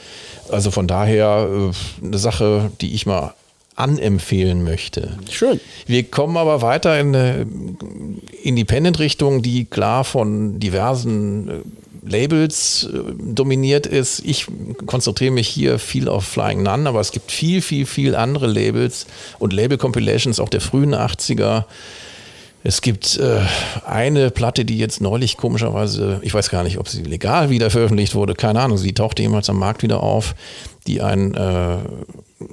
Also 0.50 0.70
von 0.70 0.86
daher 0.86 1.48
äh, 1.50 2.04
eine 2.04 2.18
Sache, 2.18 2.70
die 2.80 2.94
ich 2.94 3.06
mal 3.06 3.34
anempfehlen 3.74 4.64
möchte. 4.64 5.16
schön. 5.30 5.60
Wir 5.86 6.04
kommen 6.04 6.36
aber 6.36 6.62
weiter 6.62 6.98
in 6.98 7.14
eine 7.14 7.46
Independent-Richtung, 8.42 9.42
die 9.42 9.64
klar 9.64 10.04
von 10.04 10.60
diversen 10.60 11.48
äh, 11.48 11.52
Labels 12.04 12.88
äh, 12.92 12.98
dominiert 13.18 13.86
ist. 13.86 14.20
Ich 14.24 14.46
konzentriere 14.86 15.32
mich 15.32 15.48
hier 15.48 15.78
viel 15.78 16.08
auf 16.08 16.24
Flying 16.24 16.62
Nun, 16.62 16.86
aber 16.86 17.00
es 17.00 17.12
gibt 17.12 17.30
viel, 17.32 17.62
viel, 17.62 17.86
viel 17.86 18.14
andere 18.14 18.46
Labels 18.46 19.06
und 19.38 19.52
Label-Compilations 19.52 20.40
auch 20.40 20.48
der 20.48 20.60
frühen 20.60 20.94
80er. 20.94 21.64
Es 22.64 22.80
gibt 22.80 23.16
äh, 23.16 23.40
eine 23.86 24.30
Platte, 24.30 24.64
die 24.64 24.78
jetzt 24.78 25.00
neulich 25.00 25.36
komischerweise, 25.36 26.20
ich 26.22 26.32
weiß 26.32 26.48
gar 26.48 26.62
nicht, 26.62 26.78
ob 26.78 26.88
sie 26.88 27.02
legal 27.02 27.50
wieder 27.50 27.70
veröffentlicht 27.70 28.14
wurde, 28.14 28.34
keine 28.34 28.60
Ahnung, 28.60 28.78
sie 28.78 28.92
tauchte 28.92 29.22
jemals 29.22 29.50
am 29.50 29.58
Markt 29.58 29.82
wieder 29.82 30.00
auf, 30.00 30.34
die 30.86 31.00
ein 31.00 31.34
äh, 31.34 31.78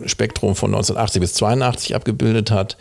Spektrum 0.05 0.55
von 0.55 0.69
1980 0.71 1.21
bis 1.21 1.33
82 1.33 1.95
abgebildet 1.95 2.51
hat. 2.51 2.77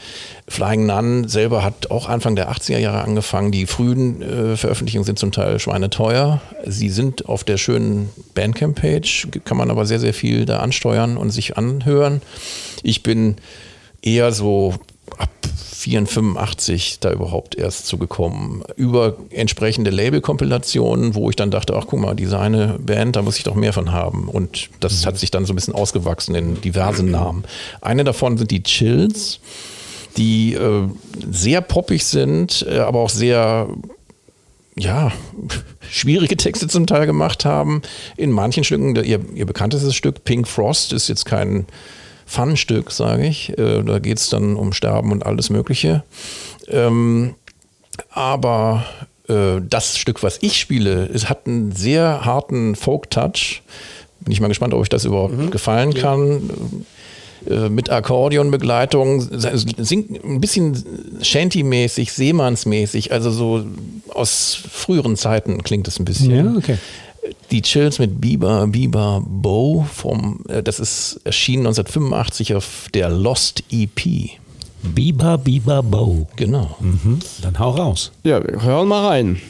Flying 0.46 0.86
Nun 0.86 1.28
selber 1.28 1.64
hat 1.64 1.90
auch 1.90 2.08
Anfang 2.08 2.36
der 2.36 2.50
80er 2.50 2.78
Jahre 2.78 3.02
angefangen. 3.02 3.50
Die 3.50 3.66
frühen 3.66 4.22
äh, 4.22 4.56
Veröffentlichungen 4.56 5.04
sind 5.04 5.18
zum 5.18 5.32
Teil 5.32 5.58
schweineteuer. 5.58 6.40
Sie 6.66 6.90
sind 6.90 7.28
auf 7.28 7.44
der 7.44 7.56
schönen 7.56 8.10
Bandcamp-Page, 8.34 9.28
kann 9.44 9.56
man 9.56 9.70
aber 9.70 9.86
sehr, 9.86 10.00
sehr 10.00 10.14
viel 10.14 10.44
da 10.44 10.58
ansteuern 10.58 11.16
und 11.16 11.30
sich 11.30 11.56
anhören. 11.56 12.20
Ich 12.82 13.02
bin 13.02 13.36
eher 14.02 14.32
so 14.32 14.74
ab 15.16 15.30
85 15.78 16.99
da 16.99 17.12
überhaupt 17.12 17.54
erst 17.54 17.87
zugekommen. 17.87 18.64
Über 18.75 19.16
entsprechende 19.30 19.92
Label-Kompilationen, 19.92 21.14
wo 21.14 21.30
ich 21.30 21.37
dann 21.37 21.52
dachte, 21.52 21.76
ach 21.76 21.85
guck 21.87 22.00
mal, 22.00 22.16
diese 22.16 22.40
eine 22.40 22.80
Band, 22.80 23.14
da 23.14 23.23
muss 23.23 23.38
ich 23.38 23.44
doch 23.44 23.54
mehr 23.54 23.73
von 23.73 23.92
haben. 23.92 24.28
Und 24.28 24.70
das 24.80 25.06
hat 25.06 25.16
sich 25.18 25.30
dann 25.30 25.47
so 25.47 25.52
ein 25.52 25.56
bisschen 25.56 25.75
ausgewachsen 25.76 26.35
in 26.35 26.61
diverse 26.61 27.04
Namen. 27.04 27.44
Eine 27.80 28.02
davon 28.02 28.38
sind 28.38 28.50
die 28.50 28.64
Chills, 28.64 29.38
die 30.16 30.54
äh, 30.54 30.88
sehr 31.30 31.61
poppig 31.61 32.04
sind, 32.04 32.66
äh, 32.68 32.78
aber 32.78 32.99
auch 32.99 33.11
sehr 33.11 33.68
ja, 34.76 35.12
schwierige 35.90 36.37
Texte 36.37 36.66
zum 36.66 36.88
Teil 36.88 37.06
gemacht 37.06 37.44
haben. 37.44 37.82
In 38.16 38.32
manchen 38.32 38.64
Stücken, 38.64 38.97
ihr, 38.97 39.20
ihr 39.32 39.47
bekanntestes 39.47 39.94
Stück, 39.94 40.25
Pink 40.25 40.49
Frost, 40.49 40.92
ist 40.92 41.08
jetzt 41.08 41.25
kein 41.25 41.66
Fun-Stück, 42.28 42.92
sage 42.92 43.26
ich. 43.26 43.58
Äh, 43.58 43.82
da 43.82 43.99
geht 43.99 44.18
es 44.18 44.28
dann 44.28 44.54
um 44.54 44.73
Sterben 44.73 45.11
und 45.12 45.25
alles 45.25 45.50
Mögliche. 45.50 46.04
Ähm, 46.68 47.35
aber 48.11 48.85
äh, 49.28 49.61
das 49.68 49.97
Stück, 49.99 50.23
was 50.23 50.38
ich 50.42 50.61
spiele, 50.61 51.08
es 51.12 51.28
hat 51.28 51.47
einen 51.47 51.73
sehr 51.73 52.25
harten 52.25 52.76
Folk-Touch. 52.76 53.62
Bin 54.20 54.32
ich 54.32 54.40
mal 54.40 54.49
gespannt, 54.49 54.75
ob 54.75 54.80
euch 54.80 54.88
das 54.88 55.04
überhaupt 55.04 55.50
gefallen 55.50 55.94
kann. 55.94 56.50
Äh, 57.49 57.68
mit 57.68 57.88
Akkordeonbegleitung, 57.88 59.23
singt 59.30 60.25
ein 60.25 60.40
bisschen 60.40 60.85
Shanty-mäßig, 61.23 62.12
Seemannsmäßig, 62.12 63.12
also 63.12 63.30
so 63.30 63.64
aus 64.08 64.58
früheren 64.70 65.16
Zeiten 65.16 65.62
klingt 65.62 65.87
es 65.88 65.99
ein 65.99 66.04
bisschen. 66.04 66.35
Ja, 66.35 66.54
okay. 66.56 66.78
Die 67.50 67.62
Chills 67.62 67.98
mit 67.98 68.20
Bieber, 68.20 68.66
Bieber, 68.66 69.22
Bow 69.26 69.87
vom, 69.92 70.40
äh, 70.48 70.62
das 70.62 70.80
ist 70.80 71.20
erschienen 71.25 71.66
1985 71.66 72.54
auf 72.54 72.88
der 72.94 73.08
Lost 73.08 73.64
EP. 73.70 74.38
Biba, 74.82 75.37
Biba, 75.37 75.80
Bow. 75.80 76.26
Genau. 76.37 76.76
Mhm. 76.80 77.18
Dann 77.42 77.58
hau 77.58 77.70
raus. 77.70 78.12
Ja, 78.22 78.42
wir 78.44 78.62
hören 78.62 78.88
mal 78.88 79.06
rein. 79.06 79.40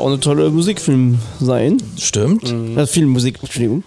Auch 0.00 0.06
eine 0.06 0.20
tolle 0.20 0.50
Musikfilm 0.50 1.18
sein. 1.40 1.78
Stimmt. 1.98 2.52
Äh, 2.76 2.86
Filmmusik, 2.86 3.38
Entschuldigung. 3.42 3.84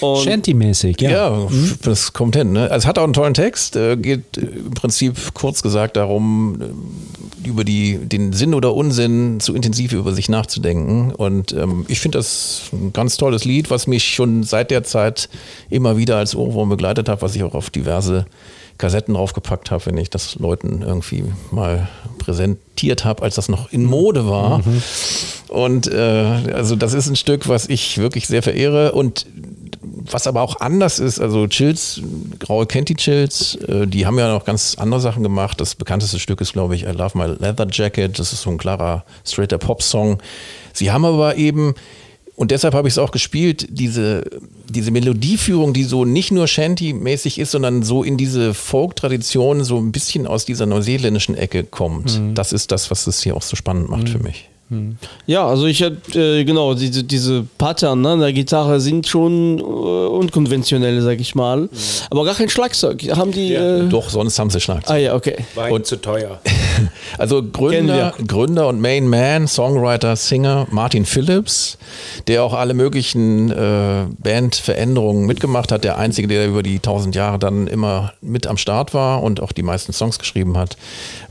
Und 0.00 0.24
Shanty-mäßig, 0.24 1.00
ja. 1.00 1.10
Ja, 1.10 1.48
das 1.82 2.12
kommt 2.12 2.34
hin. 2.34 2.52
Ne? 2.52 2.62
Also 2.62 2.76
es 2.76 2.86
hat 2.86 2.98
auch 2.98 3.04
einen 3.04 3.12
tollen 3.12 3.34
Text, 3.34 3.76
äh, 3.76 3.96
geht 3.96 4.38
im 4.38 4.70
Prinzip 4.70 5.34
kurz 5.34 5.62
gesagt 5.62 5.96
darum, 5.96 6.58
äh, 6.60 7.48
über 7.48 7.64
die, 7.64 7.98
den 7.98 8.32
Sinn 8.32 8.54
oder 8.54 8.74
Unsinn 8.74 9.40
zu 9.40 9.54
intensiv 9.54 9.92
über 9.92 10.12
sich 10.12 10.28
nachzudenken. 10.28 11.12
Und 11.12 11.52
ähm, 11.52 11.84
ich 11.88 12.00
finde 12.00 12.18
das 12.18 12.70
ein 12.72 12.92
ganz 12.92 13.16
tolles 13.16 13.44
Lied, 13.44 13.70
was 13.70 13.86
mich 13.86 14.04
schon 14.04 14.42
seit 14.42 14.70
der 14.70 14.84
Zeit 14.84 15.28
immer 15.68 15.96
wieder 15.96 16.16
als 16.16 16.34
Ohrwurm 16.34 16.70
begleitet 16.70 17.08
hat, 17.08 17.22
was 17.22 17.34
ich 17.34 17.42
auch 17.42 17.54
auf 17.54 17.70
diverse 17.70 18.26
Kassetten 18.80 19.14
draufgepackt 19.14 19.70
habe, 19.70 19.86
wenn 19.86 19.96
ich 19.96 20.10
das 20.10 20.36
Leuten 20.36 20.82
irgendwie 20.82 21.24
mal 21.50 21.88
präsentiert 22.18 23.04
habe, 23.04 23.22
als 23.22 23.36
das 23.36 23.48
noch 23.48 23.70
in 23.72 23.84
Mode 23.84 24.26
war. 24.26 24.62
Und 25.48 25.86
äh, 25.86 25.98
also 26.52 26.76
das 26.76 26.94
ist 26.94 27.08
ein 27.08 27.16
Stück, 27.16 27.48
was 27.48 27.68
ich 27.68 27.98
wirklich 27.98 28.26
sehr 28.26 28.42
verehre 28.42 28.92
und 28.92 29.26
was 29.82 30.26
aber 30.26 30.42
auch 30.42 30.60
anders 30.60 30.98
ist, 30.98 31.20
also 31.20 31.46
Chills, 31.46 32.00
Graue 32.38 32.66
kennt 32.66 32.88
die 32.88 32.94
Chills, 32.94 33.56
äh, 33.66 33.86
die 33.86 34.06
haben 34.06 34.18
ja 34.18 34.32
noch 34.32 34.44
ganz 34.44 34.76
andere 34.78 35.00
Sachen 35.00 35.22
gemacht. 35.22 35.60
Das 35.60 35.74
bekannteste 35.74 36.18
Stück 36.18 36.40
ist, 36.40 36.52
glaube 36.52 36.74
ich, 36.74 36.84
I 36.84 36.92
Love 36.92 37.16
My 37.16 37.26
Leather 37.38 37.66
Jacket. 37.70 38.18
Das 38.18 38.32
ist 38.32 38.42
so 38.42 38.50
ein 38.50 38.58
klarer, 38.58 39.04
straighter 39.24 39.58
Pop-Song. 39.58 40.18
Sie 40.72 40.90
haben 40.90 41.04
aber 41.04 41.36
eben, 41.36 41.74
und 42.40 42.52
deshalb 42.52 42.72
habe 42.72 42.88
ich 42.88 42.94
es 42.94 42.98
auch 42.98 43.10
gespielt, 43.10 43.66
diese, 43.68 44.24
diese 44.66 44.90
Melodieführung, 44.90 45.74
die 45.74 45.84
so 45.84 46.06
nicht 46.06 46.32
nur 46.32 46.46
Shanty-mäßig 46.46 47.38
ist, 47.38 47.50
sondern 47.50 47.82
so 47.82 48.02
in 48.02 48.16
diese 48.16 48.54
Folk-Tradition 48.54 49.62
so 49.62 49.76
ein 49.76 49.92
bisschen 49.92 50.26
aus 50.26 50.46
dieser 50.46 50.64
neuseeländischen 50.64 51.34
Ecke 51.34 51.64
kommt. 51.64 52.18
Das 52.34 52.54
ist 52.54 52.72
das, 52.72 52.90
was 52.90 53.06
es 53.06 53.22
hier 53.22 53.36
auch 53.36 53.42
so 53.42 53.56
spannend 53.56 53.90
macht 53.90 54.08
für 54.08 54.20
mich. 54.20 54.48
Ja, 55.26 55.46
also 55.46 55.66
ich 55.66 55.80
hätte, 55.80 56.20
äh, 56.40 56.44
genau, 56.44 56.74
diese, 56.74 57.02
diese 57.02 57.44
Pattern 57.58 58.00
ne, 58.02 58.16
der 58.18 58.32
Gitarre 58.32 58.80
sind 58.80 59.06
schon 59.08 59.58
äh, 59.58 59.62
unkonventionell, 59.62 61.00
sag 61.02 61.18
ich 61.20 61.34
mal. 61.34 61.68
Aber 62.10 62.24
gar 62.24 62.34
kein 62.36 62.48
Schlagzeug. 62.48 63.02
Haben 63.16 63.32
die. 63.32 63.54
Äh, 63.54 63.88
Doch, 63.88 64.08
sonst 64.10 64.38
haben 64.38 64.50
sie 64.50 64.60
Schlagzeug. 64.60 64.94
ah 64.94 64.98
ja, 64.98 65.14
okay. 65.14 65.36
War 65.54 65.70
Und- 65.72 65.86
zu 65.86 65.96
teuer. 66.00 66.40
Also 67.18 67.42
Gründer, 67.42 68.14
Gründer 68.26 68.68
und 68.68 68.80
Main 68.80 69.06
Man, 69.06 69.46
Songwriter, 69.48 70.16
Singer 70.16 70.66
Martin 70.70 71.04
Phillips, 71.04 71.76
der 72.26 72.42
auch 72.42 72.54
alle 72.54 72.72
möglichen 72.72 73.50
äh, 73.50 74.06
Bandveränderungen 74.18 75.26
mitgemacht 75.26 75.72
hat. 75.72 75.84
Der 75.84 75.98
einzige, 75.98 76.28
der 76.28 76.46
über 76.46 76.62
die 76.62 76.78
tausend 76.78 77.14
Jahre 77.14 77.38
dann 77.38 77.66
immer 77.66 78.12
mit 78.22 78.46
am 78.46 78.56
Start 78.56 78.94
war 78.94 79.22
und 79.22 79.40
auch 79.42 79.52
die 79.52 79.62
meisten 79.62 79.92
Songs 79.92 80.18
geschrieben 80.18 80.56
hat. 80.56 80.76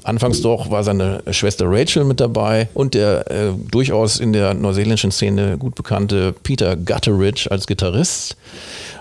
Anfangs 0.10 0.42
doch 0.42 0.72
war 0.72 0.84
seine 0.84 1.22
Schwester 1.30 1.66
Rachel 1.68 2.04
mit 2.04 2.20
dabei 2.20 2.68
und 2.74 2.96
der 2.96 3.30
äh, 3.30 3.52
durchaus 3.70 4.20
in 4.20 4.34
der 4.34 4.56
neuseeländischen 4.56 5.12
Szene 5.12 5.58
gut 5.60 5.76
bekannte 5.76 6.34
Peter 6.42 6.76
Gutteridge 6.76 7.48
als 7.52 7.68
Gitarrist. 7.68 8.36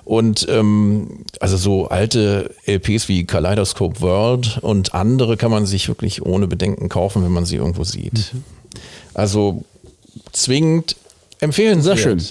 Und 0.04 0.46
ähm, 0.50 1.24
also 1.40 1.56
so 1.56 1.88
alte 1.88 2.54
LPs 2.66 3.08
wie 3.08 3.24
Kaleidoscope 3.24 4.02
World 4.02 4.58
und 4.60 4.92
andere 4.94 5.38
kann 5.38 5.50
man 5.50 5.64
sich 5.64 5.88
wirklich 5.88 6.26
ohne 6.26 6.46
Bedenken 6.46 6.90
kaufen, 6.90 7.24
wenn 7.24 7.32
man 7.32 7.46
sie 7.46 7.56
irgendwo 7.56 7.84
sieht. 7.84 8.32
Also 9.14 9.64
zwingend 10.32 10.96
empfehlen. 11.40 11.80
Sehr 11.80 11.96
schön. 11.96 12.22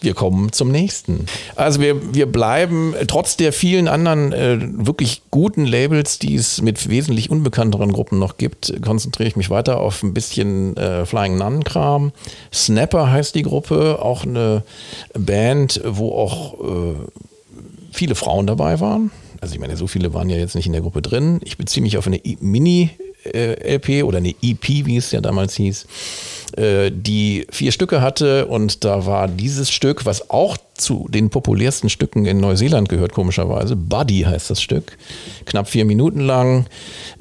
Wir 0.00 0.14
kommen 0.14 0.52
zum 0.52 0.70
nächsten. 0.70 1.26
Also 1.54 1.80
wir, 1.80 2.14
wir 2.14 2.26
bleiben 2.26 2.94
trotz 3.08 3.36
der 3.36 3.52
vielen 3.52 3.88
anderen 3.88 4.32
äh, 4.32 4.58
wirklich 4.86 5.22
guten 5.30 5.64
Labels, 5.64 6.18
die 6.18 6.34
es 6.34 6.60
mit 6.60 6.88
wesentlich 6.88 7.30
unbekannteren 7.30 7.92
Gruppen 7.92 8.18
noch 8.18 8.36
gibt, 8.36 8.72
konzentriere 8.82 9.28
ich 9.28 9.36
mich 9.36 9.48
weiter 9.50 9.80
auf 9.80 10.02
ein 10.02 10.12
bisschen 10.12 10.76
äh, 10.76 11.06
Flying 11.06 11.38
Nun-Kram. 11.38 12.12
Snapper 12.52 13.10
heißt 13.10 13.34
die 13.34 13.42
Gruppe, 13.42 13.98
auch 14.02 14.24
eine 14.24 14.62
Band, 15.14 15.80
wo 15.84 16.12
auch 16.12 16.54
äh, 16.60 16.94
viele 17.90 18.14
Frauen 18.14 18.46
dabei 18.46 18.80
waren. 18.80 19.10
Also 19.40 19.54
ich 19.54 19.60
meine, 19.60 19.76
so 19.76 19.86
viele 19.86 20.12
waren 20.14 20.28
ja 20.30 20.36
jetzt 20.36 20.54
nicht 20.54 20.66
in 20.66 20.72
der 20.72 20.82
Gruppe 20.82 21.02
drin. 21.02 21.40
Ich 21.44 21.56
beziehe 21.56 21.82
mich 21.82 21.96
auf 21.98 22.06
eine 22.06 22.24
I- 22.24 22.38
Mini-LP 23.32 24.04
oder 24.04 24.18
eine 24.18 24.34
EP, 24.42 24.68
wie 24.86 24.96
es 24.96 25.12
ja 25.12 25.20
damals 25.20 25.54
hieß, 25.54 25.86
äh, 26.56 26.90
die 26.92 27.46
vier 27.50 27.72
Stücke 27.72 28.00
hatte 28.00 28.46
und 28.46 28.84
da 28.84 29.06
war 29.06 29.28
dieses 29.28 29.70
Stück, 29.70 30.06
was 30.06 30.30
auch 30.30 30.56
zu 30.74 31.06
den 31.08 31.30
populärsten 31.30 31.88
Stücken 31.88 32.26
in 32.26 32.38
Neuseeland 32.38 32.88
gehört, 32.88 33.12
komischerweise. 33.12 33.76
Buddy 33.76 34.22
heißt 34.22 34.50
das 34.50 34.60
Stück. 34.60 34.98
Knapp 35.46 35.68
vier 35.68 35.84
Minuten 35.84 36.20
lang. 36.20 36.66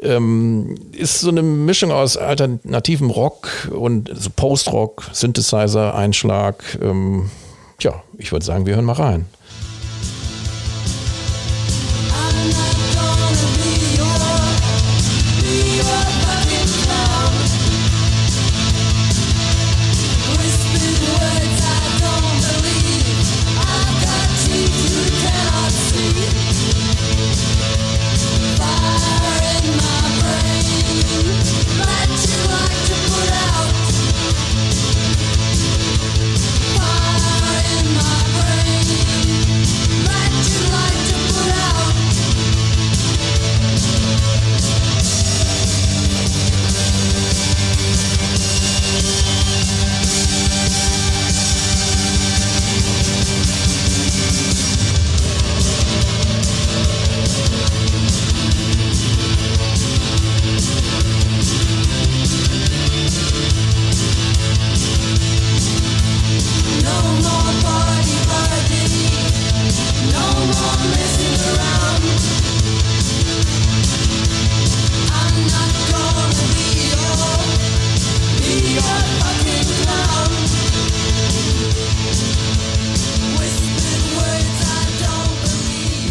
Ähm, 0.01 0.75
ist 0.91 1.21
so 1.21 1.29
eine 1.29 1.41
Mischung 1.41 1.91
aus 1.91 2.17
alternativem 2.17 3.09
Rock 3.09 3.69
und 3.73 4.11
Post-Rock, 4.35 5.09
Synthesizer, 5.13 5.95
Einschlag. 5.95 6.77
Ähm, 6.81 7.29
tja, 7.79 8.03
ich 8.17 8.31
würde 8.31 8.45
sagen, 8.45 8.65
wir 8.65 8.75
hören 8.75 8.85
mal 8.85 8.93
rein. 8.93 9.25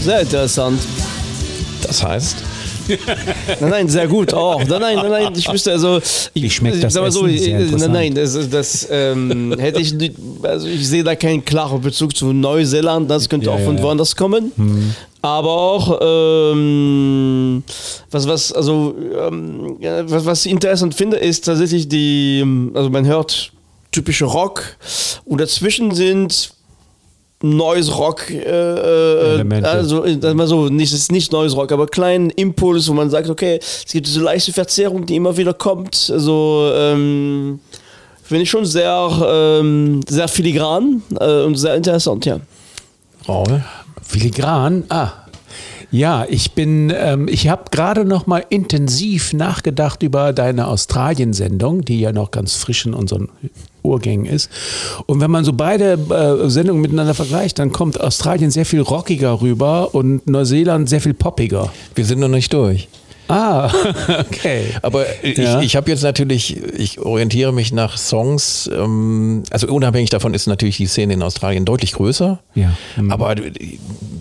Sehr 0.04 0.20
interessant. 0.20 0.80
Das 1.82 2.02
heißt, 2.02 2.36
Nein, 2.88 3.71
nein, 3.71 3.88
sehr 3.88 4.06
gut. 4.06 4.34
Oh, 4.34 4.58
nein, 4.58 4.80
nein, 4.80 4.97
nein, 4.97 5.10
nein, 5.10 5.32
ich 5.34 5.50
wüsste 5.50 5.73
also. 5.73 6.00
Ich, 6.34 6.43
Wie 6.43 6.50
schmeckt 6.50 6.82
das 6.82 6.93
sag 6.93 7.02
mal 7.02 7.10
so, 7.10 7.26
Essen? 7.26 7.38
Sehr 7.38 7.58
äh. 7.60 7.88
Nein, 7.88 7.93
nein, 7.93 8.14
das, 8.14 8.50
das 8.50 8.86
ähm, 8.90 9.54
hätte 9.58 9.80
ich 9.80 9.95
nicht, 9.95 10.17
also 10.43 10.67
ich 10.67 10.86
sehe 10.86 11.02
da 11.02 11.17
keinen 11.17 11.45
klaren 11.45 11.80
Bezug 11.80 12.14
zu 12.14 12.32
Neuseeland. 12.32 13.10
Das 13.10 13.28
könnte 13.28 13.47
Ja, 13.47 13.52
auch 13.52 13.60
von 13.60 13.78
ja. 13.78 13.82
woanders 13.82 14.14
kommen. 14.14 14.52
Aber 15.23 15.50
auch 15.50 15.99
ähm, 16.52 17.64
was, 18.10 18.28
was, 18.28 18.52
also 18.52 18.95
ähm, 19.19 19.76
was, 20.06 20.26
was 20.26 20.45
ich 20.45 20.52
interessant 20.52 20.95
finde, 20.95 21.17
ist 21.17 21.47
tatsächlich 21.47 21.88
die, 21.88 22.45
also 22.75 22.90
man 22.90 23.06
hört 23.06 23.50
typische 23.93 24.26
Rock 24.26 24.76
und 25.25 25.40
dazwischen 25.40 25.95
sind 25.95 26.50
neues 27.45 27.97
Rock, 27.97 28.30
äh, 28.30 28.39
äh, 28.39 29.35
Elemente. 29.35 29.69
also 29.69 30.04
äh, 30.04 30.35
mal 30.35 30.47
so, 30.47 30.69
nicht, 30.69 30.93
es 30.93 31.00
ist 31.00 31.13
nicht 31.13 31.30
neues 31.30 31.54
Rock, 31.54 31.73
aber 31.73 31.87
kleinen 31.87 32.30
Impuls, 32.30 32.89
wo 32.89 32.95
man 32.95 33.11
sagt, 33.11 33.28
okay, 33.28 33.59
es 33.61 33.93
gibt 33.93 34.07
diese 34.07 34.21
leichte 34.21 34.52
Verzerrung, 34.52 35.04
die 35.04 35.17
immer 35.17 35.37
wieder 35.37 35.52
kommt. 35.52 36.11
Also 36.13 36.71
ähm, 36.75 37.61
finde 38.23 38.43
ich 38.45 38.50
schon 38.50 38.65
sehr, 38.65 39.11
ähm, 39.28 40.00
sehr 40.09 40.28
filigran 40.28 41.02
äh, 41.21 41.43
und 41.43 41.57
sehr 41.57 41.75
interessant, 41.75 42.25
ja. 42.25 42.41
Raul, 43.28 43.63
Filigran? 44.02 44.85
Ah. 44.89 45.24
Ja, 45.95 46.26
ich 46.28 46.50
bin, 46.54 46.93
ähm, 46.93 47.28
ich 47.28 47.47
habe 47.47 47.67
gerade 47.71 48.04
noch 48.04 48.26
mal 48.26 48.45
intensiv 48.49 49.33
nachgedacht 49.33 50.02
über 50.02 50.33
deine 50.33 50.67
Australien-Sendung, 50.67 51.83
die 51.85 52.00
ja 52.00 52.11
noch 52.11 52.33
ganz 52.33 52.57
frisch 52.57 52.85
in 52.85 52.95
unseren 52.95 53.28
Urgängen 53.85 54.26
ist. 54.26 54.50
Und 55.07 55.21
wenn 55.21 55.30
man 55.30 55.45
so 55.45 55.52
beide 55.52 55.93
äh, 55.93 56.50
Sendungen 56.50 56.83
miteinander 56.83 57.15
vergleicht, 57.15 57.61
dann 57.61 57.71
kommt 57.71 58.00
Australien 58.00 58.50
sehr 58.50 58.67
viel 58.67 58.80
rockiger 58.80 59.41
rüber 59.41 59.95
und 59.95 60.26
Neuseeland 60.26 60.89
sehr 60.89 61.00
viel 61.00 61.15
poppiger. 61.15 61.73
wir 61.95 62.04
sind 62.04 62.19
noch 62.19 62.26
nicht 62.26 62.52
durch. 62.52 62.89
Ah, 63.28 63.71
okay. 64.21 64.65
Aber 64.82 65.06
ich, 65.23 65.39
Ja. 65.39 65.60
ich 65.60 65.76
habe 65.76 65.91
jetzt 65.91 66.02
natürlich, 66.02 66.56
ich 66.78 66.99
orientiere 67.00 67.52
mich 67.52 67.73
nach 67.73 67.97
Songs, 67.97 68.69
ähm, 68.73 69.43
also 69.50 69.67
unabhängig 69.69 70.10
davon 70.10 70.34
ist 70.34 70.47
natürlich 70.47 70.76
die 70.76 70.87
Szene 70.87 71.15
in 71.15 71.23
Australien 71.23 71.65
deutlich 71.65 71.93
größer. 71.93 72.39
Ja. 72.54 72.76
Mhm. 72.97 73.10
Aber 73.10 73.34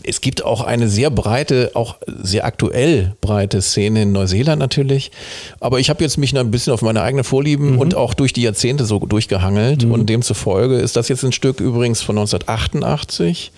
es 0.05 0.21
gibt 0.21 0.43
auch 0.45 0.61
eine 0.61 0.87
sehr 0.87 1.09
breite, 1.09 1.71
auch 1.73 1.95
sehr 2.07 2.45
aktuell 2.45 3.15
breite 3.21 3.61
Szene 3.61 4.03
in 4.03 4.11
Neuseeland 4.13 4.59
natürlich. 4.59 5.11
Aber 5.59 5.79
ich 5.79 5.89
habe 5.89 6.03
jetzt 6.03 6.17
mich 6.17 6.33
noch 6.33 6.41
ein 6.41 6.51
bisschen 6.51 6.73
auf 6.73 6.81
meine 6.81 7.01
eigenen 7.01 7.23
Vorlieben 7.23 7.77
und 7.77 7.95
auch 7.95 8.13
durch 8.13 8.31
die 8.33 8.41
Jahrzehnte 8.43 8.85
so 8.85 8.99
durchgehangelt. 8.99 9.83
Und 9.83 10.07
demzufolge 10.09 10.77
ist 10.77 10.95
das 10.95 11.09
jetzt 11.09 11.23
ein 11.23 11.31
Stück 11.31 11.59
übrigens 11.59 12.01
von 12.01 12.17
1988. 12.17 13.51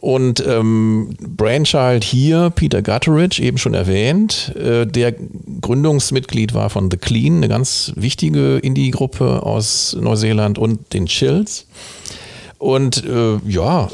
Und 0.00 0.44
ähm, 0.46 1.16
Brainchild 1.18 2.04
hier, 2.04 2.50
Peter 2.54 2.82
Gutteridge, 2.82 3.42
eben 3.42 3.58
schon 3.58 3.74
erwähnt, 3.74 4.54
äh, 4.54 4.86
der 4.86 5.12
Gründungsmitglied 5.60 6.54
war 6.54 6.70
von 6.70 6.88
The 6.88 6.96
Clean, 6.96 7.38
eine 7.38 7.48
ganz 7.48 7.92
wichtige 7.96 8.58
Indie-Gruppe 8.58 9.42
aus 9.42 9.96
Neuseeland 10.00 10.56
und 10.56 10.92
den 10.92 11.06
Chills. 11.06 11.66
Und 12.58 13.04
äh, 13.04 13.38
ja, 13.48 13.88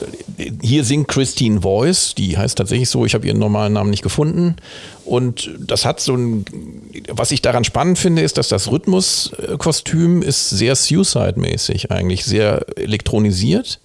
hier 0.63 0.85
singt 0.85 1.09
Christine 1.09 1.63
Voice, 1.63 2.15
die 2.15 2.37
heißt 2.37 2.57
tatsächlich 2.57 2.91
so, 2.91 3.07
ich 3.07 3.15
habe 3.15 3.27
ihren 3.27 3.39
normalen 3.39 3.73
Namen 3.73 3.91
nicht 3.91 4.03
gefunden. 4.03 4.57
Und 5.07 5.51
das 5.59 5.87
hat 5.87 6.01
so 6.01 6.15
ein, 6.17 6.45
was 7.09 7.31
ich 7.31 7.41
daran 7.41 7.65
spannend 7.65 7.99
finde, 7.99 8.21
ist, 8.23 8.37
dass 8.37 8.49
das 8.49 8.71
Rhythmuskostüm 8.71 10.21
ist 10.21 10.51
sehr 10.51 10.77
Suicide-mäßig 10.77 11.91
eigentlich, 11.91 12.25
sehr 12.25 12.67
elektronisiert. 12.77 13.81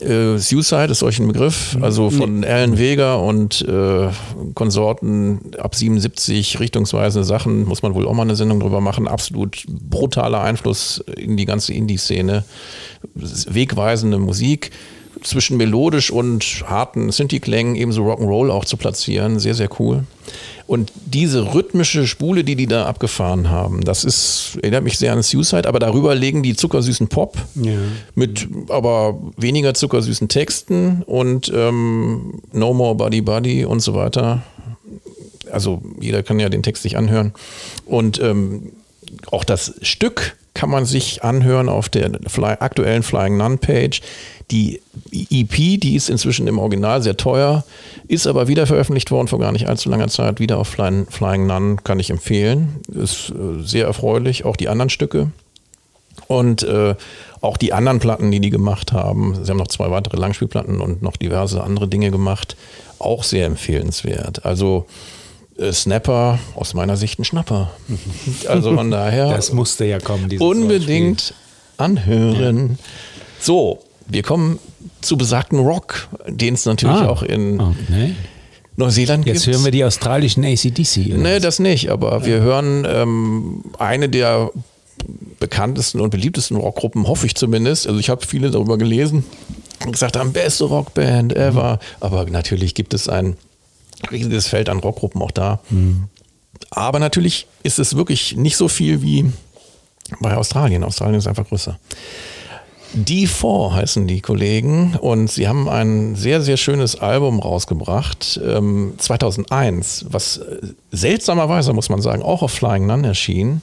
Äh, 0.00 0.38
Suicide 0.38 0.90
ist 0.90 0.98
solch 0.98 1.18
ein 1.18 1.26
Begriff, 1.26 1.76
also 1.80 2.10
von 2.10 2.44
Alan 2.44 2.78
Vega 2.78 3.14
und 3.14 3.62
äh, 3.62 4.08
Konsorten 4.54 5.40
ab 5.58 5.74
77 5.74 6.60
richtungsweisende 6.60 7.24
Sachen, 7.24 7.66
muss 7.66 7.82
man 7.82 7.94
wohl 7.94 8.06
auch 8.06 8.12
mal 8.12 8.22
eine 8.22 8.36
Sendung 8.36 8.60
drüber 8.60 8.80
machen. 8.80 9.08
Absolut 9.08 9.64
brutaler 9.68 10.42
Einfluss 10.42 11.02
in 11.16 11.36
die 11.36 11.46
ganze 11.46 11.72
Indie-Szene. 11.72 12.44
Wegweisende 13.14 14.18
Musik 14.18 14.70
zwischen 15.26 15.56
melodisch 15.56 16.10
und 16.10 16.64
harten 16.66 17.10
Synthi-Klängen, 17.10 17.74
ebenso 17.74 18.02
Rock'n'Roll 18.04 18.50
auch 18.50 18.64
zu 18.64 18.76
platzieren. 18.76 19.38
Sehr, 19.38 19.54
sehr 19.54 19.68
cool. 19.80 20.04
Und 20.66 20.92
diese 21.04 21.54
rhythmische 21.54 22.06
Spule, 22.06 22.42
die 22.42 22.56
die 22.56 22.66
da 22.66 22.86
abgefahren 22.86 23.50
haben, 23.50 23.82
das 23.84 24.04
ist, 24.04 24.58
erinnert 24.62 24.82
mich 24.82 24.98
sehr 24.98 25.12
an 25.12 25.22
Suicide, 25.22 25.68
aber 25.68 25.78
darüber 25.78 26.14
legen 26.14 26.42
die 26.42 26.56
zuckersüßen 26.56 27.06
Pop 27.08 27.36
Ja. 27.54 27.72
mit 28.16 28.48
aber 28.68 29.18
weniger 29.36 29.74
zuckersüßen 29.74 30.28
Texten 30.28 31.02
und 31.06 31.52
ähm, 31.54 32.40
No 32.52 32.74
More 32.74 32.96
Buddy 32.96 33.20
Buddy 33.20 33.64
und 33.64 33.80
so 33.80 33.94
weiter. 33.94 34.42
Also 35.52 35.80
jeder 36.00 36.24
kann 36.24 36.40
ja 36.40 36.48
den 36.48 36.64
Text 36.64 36.82
sich 36.82 36.96
anhören. 36.96 37.32
Und 37.84 38.20
ähm, 38.20 38.72
auch 39.30 39.44
das 39.44 39.74
Stück 39.82 40.36
kann 40.54 40.70
man 40.70 40.86
sich 40.86 41.22
anhören 41.22 41.68
auf 41.68 41.88
der 41.88 42.10
Fly, 42.26 42.56
aktuellen 42.60 43.02
Flying 43.02 43.36
Nun 43.36 43.58
Page. 43.58 44.00
Die 44.50 44.80
EP, 45.12 45.80
die 45.80 45.96
ist 45.96 46.08
inzwischen 46.08 46.46
im 46.46 46.58
Original 46.58 47.02
sehr 47.02 47.16
teuer, 47.16 47.64
ist 48.08 48.26
aber 48.26 48.48
wieder 48.48 48.66
veröffentlicht 48.66 49.10
worden 49.10 49.28
vor 49.28 49.38
gar 49.38 49.52
nicht 49.52 49.68
allzu 49.68 49.90
langer 49.90 50.08
Zeit. 50.08 50.40
Wieder 50.40 50.58
auf 50.58 50.68
Flying, 50.68 51.06
Flying 51.10 51.46
Nun 51.46 51.84
kann 51.84 52.00
ich 52.00 52.10
empfehlen. 52.10 52.80
Ist 52.92 53.30
äh, 53.30 53.62
sehr 53.62 53.86
erfreulich. 53.86 54.44
Auch 54.44 54.56
die 54.56 54.68
anderen 54.68 54.90
Stücke. 54.90 55.30
Und 56.26 56.62
äh, 56.62 56.94
auch 57.40 57.56
die 57.56 57.72
anderen 57.72 57.98
Platten, 57.98 58.30
die 58.30 58.40
die 58.40 58.50
gemacht 58.50 58.92
haben, 58.92 59.44
sie 59.44 59.50
haben 59.50 59.58
noch 59.58 59.68
zwei 59.68 59.90
weitere 59.90 60.16
Langspielplatten 60.16 60.80
und 60.80 61.02
noch 61.02 61.16
diverse 61.16 61.62
andere 61.62 61.86
Dinge 61.86 62.10
gemacht, 62.10 62.56
auch 62.98 63.22
sehr 63.22 63.46
empfehlenswert. 63.46 64.44
Also 64.44 64.86
äh, 65.58 65.72
Snapper, 65.72 66.38
aus 66.54 66.74
meiner 66.74 66.96
Sicht 66.96 67.18
ein 67.18 67.24
Schnapper. 67.24 67.70
Also 68.48 68.74
von 68.74 68.90
daher 68.90 69.30
Das 69.34 69.52
musste 69.52 69.84
ja 69.84 69.98
kommen. 69.98 70.30
unbedingt 70.38 71.34
anhören. 71.76 72.78
So, 73.40 73.80
wir 74.06 74.22
kommen 74.22 74.58
zu 75.02 75.16
besagten 75.16 75.58
Rock, 75.58 76.08
den 76.26 76.54
es 76.54 76.64
natürlich 76.64 76.96
Ah. 76.96 77.08
auch 77.08 77.22
in 77.22 77.60
Okay. 77.60 78.14
Neuseeland 78.76 79.24
Jetzt 79.26 79.44
gibt. 79.44 79.54
hören 79.56 79.64
wir 79.64 79.72
die 79.72 79.84
australischen 79.84 80.44
ACDC. 80.44 81.06
oder 81.14 81.16
Nee, 81.16 81.38
das 81.40 81.58
nicht, 81.58 81.90
aber 81.90 82.24
wir 82.26 82.40
hören 82.40 82.86
ähm, 82.88 83.64
eine 83.78 84.08
der 84.08 84.50
bekanntesten 85.40 86.00
und 86.00 86.10
beliebtesten 86.10 86.56
Rockgruppen, 86.56 87.06
hoffe 87.06 87.26
ich 87.26 87.34
zumindest. 87.34 87.86
Also 87.86 87.98
ich 88.00 88.08
habe 88.10 88.26
viele 88.26 88.50
darüber 88.50 88.76
gelesen 88.78 89.24
und 89.84 89.92
gesagt 89.92 90.16
haben, 90.16 90.32
beste 90.32 90.64
Rockband 90.64 91.34
ever. 91.36 91.78
Aber 92.00 92.24
natürlich 92.26 92.74
gibt 92.74 92.92
es 92.94 93.08
ein 93.08 93.36
riesiges 94.10 94.48
Feld 94.48 94.68
an 94.68 94.78
Rockgruppen 94.78 95.20
auch 95.22 95.30
da. 95.30 95.60
Aber 96.70 96.98
natürlich 96.98 97.46
ist 97.62 97.78
es 97.78 97.96
wirklich 97.96 98.36
nicht 98.36 98.56
so 98.56 98.68
viel 98.68 99.02
wie 99.02 99.30
bei 100.20 100.36
Australien. 100.36 100.84
Australien 100.84 101.18
ist 101.18 101.26
einfach 101.26 101.48
größer. 101.48 101.78
D4 102.94 103.74
heißen 103.74 104.06
die 104.06 104.20
Kollegen 104.20 104.96
und 105.00 105.30
sie 105.30 105.48
haben 105.48 105.68
ein 105.68 106.14
sehr, 106.14 106.40
sehr 106.40 106.56
schönes 106.56 106.96
Album 106.96 107.40
rausgebracht, 107.40 108.40
ähm, 108.42 108.94
2001, 108.96 110.06
was 110.08 110.38
äh, 110.38 110.58
seltsamerweise, 110.92 111.72
muss 111.72 111.88
man 111.88 112.00
sagen, 112.00 112.22
auch 112.22 112.42
auf 112.42 112.52
Flying 112.52 112.86
Nun 112.86 113.04
erschien. 113.04 113.60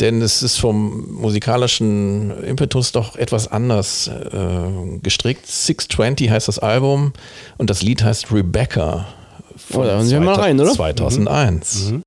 Denn 0.00 0.22
es 0.22 0.42
ist 0.44 0.58
vom 0.58 1.12
musikalischen 1.12 2.30
Impetus 2.44 2.92
doch 2.92 3.16
etwas 3.16 3.48
anders 3.48 4.08
äh, 4.08 4.98
gestrickt. 5.02 5.46
620 5.46 6.30
heißt 6.30 6.46
das 6.46 6.60
Album 6.60 7.12
und 7.58 7.68
das 7.68 7.82
Lied 7.82 8.04
heißt 8.04 8.32
Rebecca. 8.32 9.06
Oh, 9.74 9.82
da 9.82 9.96
hören 9.96 10.10
wir 10.10 10.20
mal 10.20 10.34
rein, 10.34 10.60
oder? 10.60 10.72
2001. 10.72 11.92
I 11.92 12.00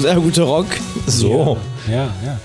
sehr 0.00 0.16
guter 0.16 0.44
Rock. 0.44 0.66
So. 1.06 1.56
Ja, 1.90 2.08
ja. 2.24 2.38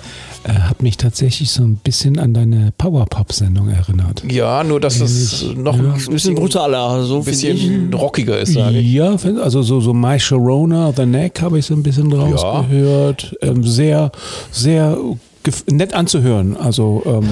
Äh, 0.47 0.53
hat 0.59 0.83
mich 0.83 0.97
tatsächlich 0.97 1.49
so 1.49 1.63
ein 1.63 1.77
bisschen 1.77 2.19
an 2.19 2.35
deine 2.35 2.71
Powerpop-Sendung 2.77 3.69
erinnert. 3.69 4.21
Ja, 4.31 4.63
nur 4.63 4.79
dass 4.79 4.99
es 4.99 5.43
noch 5.55 5.75
Ja. 5.75 5.93
ein 5.93 6.11
bisschen 6.11 6.35
brutaler, 6.35 7.03
so 7.03 7.17
ein 7.17 7.23
finde 7.23 7.47
ich. 7.47 7.63
bisschen 7.67 7.93
rockiger 7.93 8.39
ist, 8.39 8.53
sage 8.53 8.77
ich. 8.77 8.91
Ja, 8.93 9.15
also 9.41 9.63
so, 9.63 9.81
so 9.81 9.91
My 9.93 10.19
Sharona, 10.19 10.93
The 10.95 11.07
Neck 11.07 11.41
habe 11.41 11.57
ich 11.57 11.65
so 11.65 11.73
ein 11.73 11.81
bisschen 11.81 12.13
rausgehört. 12.13 13.35
Ähm, 13.41 13.63
sehr, 13.63 14.11
sehr 14.51 14.97
gef- 15.43 15.73
nett 15.73 15.93
anzuhören. 15.95 16.55
Also 16.57 17.01
ähm, 17.07 17.27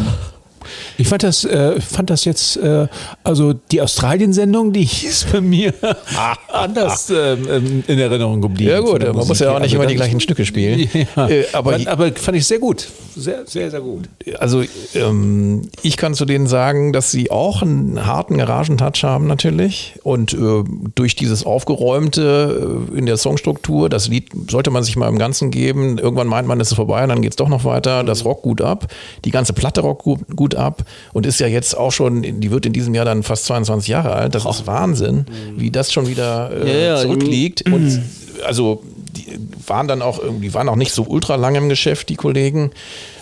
ich 0.97 1.08
fand 1.08 1.23
das, 1.23 1.45
äh, 1.45 1.80
fand 1.82 2.10
das 2.10 2.26
jetzt, 2.26 2.58
äh, 2.58 2.88
also 3.23 3.54
die 3.54 3.82
Australien-Sendung, 3.82 4.73
die 4.73 4.84
ist 4.84 5.32
bei 5.32 5.41
mir 5.41 5.73
anders 6.52 7.10
ähm, 7.10 7.47
ähm, 7.49 7.84
in 7.88 7.99
Erinnerung 7.99 8.41
geblieben. 8.41 8.71
Ja 8.71 8.80
gut, 8.80 9.02
man 9.02 9.15
muss 9.15 9.28
Musik 9.30 9.45
ja 9.45 9.49
her. 9.52 9.56
auch 9.58 9.60
nicht 9.62 9.71
Also 9.73 9.78
immer 9.78 9.88
die 9.88 9.95
gleichen 9.95 10.19
Stücke 10.19 10.45
spielen. 10.45 10.89
Ja, 11.15 11.28
Äh, 11.28 11.45
aber 11.54 11.71
fand, 11.73 11.88
aber 11.88 12.12
fand 12.13 12.38
ich 12.38 12.45
sehr 12.47 12.60
gut. 12.60 12.88
Sehr, 13.15 13.45
sehr, 13.45 13.69
sehr 13.69 13.82
gut. 13.82 14.10
Also 14.39 14.63
ähm, 14.95 15.69
ich 15.82 15.97
kann 15.97 16.13
zu 16.13 16.26
denen 16.26 16.47
sagen, 16.47 16.93
dass 16.93 17.12
sie 17.12 17.30
auch 17.32 17.62
einen 17.62 18.06
harten 18.06 18.38
Garagentouch 18.38 19.04
haben 19.04 19.28
natürlich 19.28 19.95
und 20.04 20.34
äh, 20.34 20.63
durch 20.95 21.15
dieses 21.15 21.45
aufgeräumte 21.45 22.88
äh, 22.93 22.97
in 22.97 23.06
der 23.06 23.17
Songstruktur, 23.17 23.89
das 23.89 24.08
Lied 24.08 24.30
sollte 24.49 24.71
man 24.71 24.84
sich 24.84 24.95
mal 24.95 25.08
im 25.10 25.17
Ganzen 25.17 25.52
geben. 25.52 25.97
Irgendwann 25.97 26.28
meint 26.28 26.47
man, 26.47 26.60
es 26.60 26.69
ist 26.69 26.76
vorbei, 26.76 27.06
dann 27.06 27.21
geht 27.21 27.32
es 27.32 27.36
doch 27.36 27.49
noch 27.49 27.65
weiter. 27.65 28.04
Das 28.04 28.26
rockt 28.26 28.41
gut 28.43 28.62
ab, 28.62 28.88
die 29.26 29.32
ganze 29.32 29.54
Platte 29.54 29.82
rockt 29.82 30.04
gut, 30.04 30.19
gut 30.36 30.53
ab 30.56 30.84
und 31.13 31.26
ist 31.26 31.39
ja 31.39 31.48
jetzt 31.48 31.78
auch 31.78 31.92
schon, 31.92 32.22
die 32.42 32.52
wird 32.52 32.66
in 32.66 32.74
diesem 32.74 32.94
Jahr 32.96 33.06
dann 33.06 33.24
fast 33.24 33.46
22 33.46 33.88
Jahre 33.89 34.13
alt. 34.13 34.36
Das 34.36 34.46
ist 34.46 34.68
Wahnsinn, 34.68 35.26
wie 35.56 35.72
das 35.72 35.92
schon 35.94 36.08
wieder 36.08 36.52
äh, 36.52 36.72
Ja, 36.72 36.96
ja, 36.96 37.02
zurückliegt. 37.02 37.63
und 37.72 38.02
also 38.46 38.84
die 39.16 39.38
waren 39.68 39.88
dann 39.88 40.02
auch 40.02 40.20
irgendwie 40.20 40.54
waren 40.54 40.68
auch 40.70 40.76
nicht 40.76 40.92
so 40.92 41.04
ultra 41.04 41.36
lange 41.36 41.58
im 41.60 41.70
Geschäft 41.70 42.10
die 42.10 42.16
Kollegen. 42.16 42.72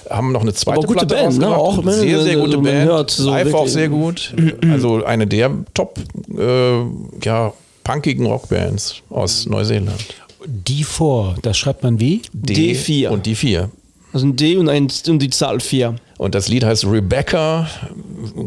Haben 0.09 0.31
noch 0.33 0.41
eine 0.41 0.53
zweite 0.53 0.79
Aber 0.79 0.87
gute 0.87 1.05
Platte 1.05 1.23
Band, 1.23 1.37
ne? 1.39 1.47
Auch, 1.55 1.83
ne? 1.83 1.93
sehr 1.93 2.21
sehr 2.21 2.35
gute 2.35 2.47
Also 2.47 2.61
man 2.61 2.71
Band. 2.71 2.85
hört 2.85 3.11
so 3.11 3.29
live 3.29 3.53
auch 3.53 3.67
sehr 3.67 3.87
gut. 3.89 4.33
Also 4.69 5.03
eine 5.05 5.25
der 5.27 5.51
Top 5.73 5.99
äh, 6.37 6.79
ja 7.23 7.53
punkigen 7.83 8.25
Rockbands 8.25 8.95
aus 9.09 9.45
Neuseeland. 9.45 10.03
Die 10.45 10.83
vor, 10.83 11.35
das 11.43 11.57
schreibt 11.57 11.83
man 11.83 11.99
wie? 11.99 12.21
D 12.33 12.73
D4. 12.73 13.09
und 13.09 13.25
die 13.25 13.35
vier. 13.35 13.69
Also 14.11 14.25
ein 14.25 14.35
D 14.35 14.57
und, 14.57 14.67
ein, 14.69 14.87
und 15.07 15.19
die 15.19 15.29
Zahl 15.29 15.59
4. 15.61 15.95
und 16.21 16.35
das 16.35 16.49
Lied 16.49 16.63
heißt 16.63 16.85
Rebecca 16.85 17.67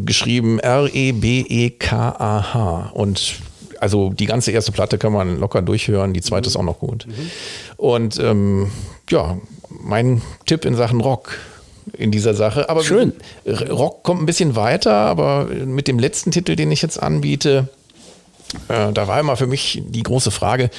geschrieben 0.05 0.61
R 0.61 0.89
E 0.95 1.11
B 1.11 1.41
E 1.41 1.71
K 1.71 2.15
A 2.17 2.55
H 2.55 2.91
und 2.95 3.35
also 3.81 4.11
die 4.11 4.27
ganze 4.27 4.53
erste 4.53 4.71
Platte 4.71 4.97
kann 4.97 5.13
man 5.13 5.41
locker 5.41 5.61
durchhören, 5.61 6.13
die 6.13 6.21
zweite 6.21 6.47
ist 6.47 6.55
auch 6.55 6.63
noch 6.63 6.79
gut. 6.79 7.09
Und 7.77 8.21
ähm, 8.21 8.71
ja, 9.11 9.39
mein 9.69 10.23
Tipp 10.47 10.65
in 10.65 10.77
Sachen 10.77 11.01
Rock 11.01 11.37
in 11.93 12.13
dieser 12.13 12.35
Sache. 12.35 12.71
Aber 12.71 12.85
Schön. 12.85 13.13
Rock 13.45 14.05
kommt 14.05 14.23
ein 14.23 14.27
bisschen 14.27 14.55
weiter, 14.55 14.95
aber 14.95 15.47
mit 15.47 15.89
dem 15.89 15.99
letzten 15.99 16.31
Titel, 16.31 16.55
den 16.55 16.71
ich 16.71 16.81
jetzt 16.81 17.03
anbiete, 17.03 17.69
äh, 18.69 18.93
da 18.93 19.09
war 19.09 19.19
immer 19.19 19.37
für 19.37 19.49
mich 19.49 19.83
die 19.85 20.05
große 20.05 20.31
Frage, 20.31 20.71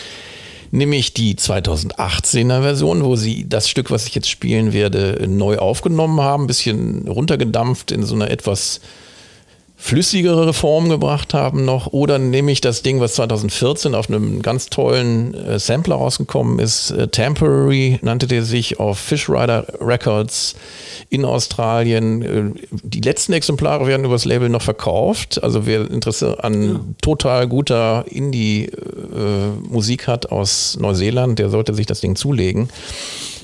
nämlich 0.72 1.14
die 1.14 1.36
2018er 1.36 2.62
Version, 2.62 3.04
wo 3.04 3.16
sie 3.16 3.48
das 3.48 3.70
Stück, 3.70 3.92
was 3.92 4.08
ich 4.08 4.16
jetzt 4.16 4.30
spielen 4.30 4.74
werde, 4.74 5.26
neu 5.28 5.58
aufgenommen 5.58 6.22
haben, 6.22 6.44
ein 6.44 6.48
bisschen 6.48 7.08
runtergedampft 7.08 7.92
in 7.92 8.04
so 8.04 8.16
eine 8.16 8.30
etwas 8.30 8.82
flüssigere 9.86 10.52
Form 10.52 10.90
gebracht 10.90 11.36
haben 11.36 11.64
noch 11.64 11.86
oder 11.94 12.18
nehme 12.18 12.52
ich 12.52 12.60
das 12.60 12.82
Ding, 12.82 13.00
was 13.02 13.14
2014 13.14 13.94
auf 13.94 14.10
einem 14.10 14.42
ganz 14.42 14.72
tollen 14.72 15.36
äh, 15.36 15.60
Sampler 15.60 15.98
rausgekommen 15.98 16.58
ist, 16.58 16.90
äh, 16.90 17.08
Temporary 17.08 18.00
nannte 18.02 18.26
der 18.26 18.42
sich 18.44 18.80
auf 18.80 18.98
Fish 18.98 19.30
Rider 19.30 19.68
Records 19.80 20.56
in 21.10 21.24
Australien. 21.24 22.22
Äh, 22.24 22.46
die 22.82 23.02
letzten 23.02 23.34
Exemplare 23.34 23.86
werden 23.86 24.06
übers 24.08 24.26
Label 24.26 24.50
noch 24.50 24.64
verkauft, 24.64 25.44
also 25.44 25.68
wer 25.68 25.82
Interesse 25.92 26.44
an 26.44 26.96
total 27.04 27.48
guter 27.48 28.06
Indie-Musik 28.10 30.08
hat 30.08 30.32
aus 30.32 30.78
Neuseeland, 30.80 31.38
der 31.38 31.50
sollte 31.52 31.76
sich 31.76 31.86
das 31.86 32.02
Ding 32.02 32.16
zulegen. 32.16 32.70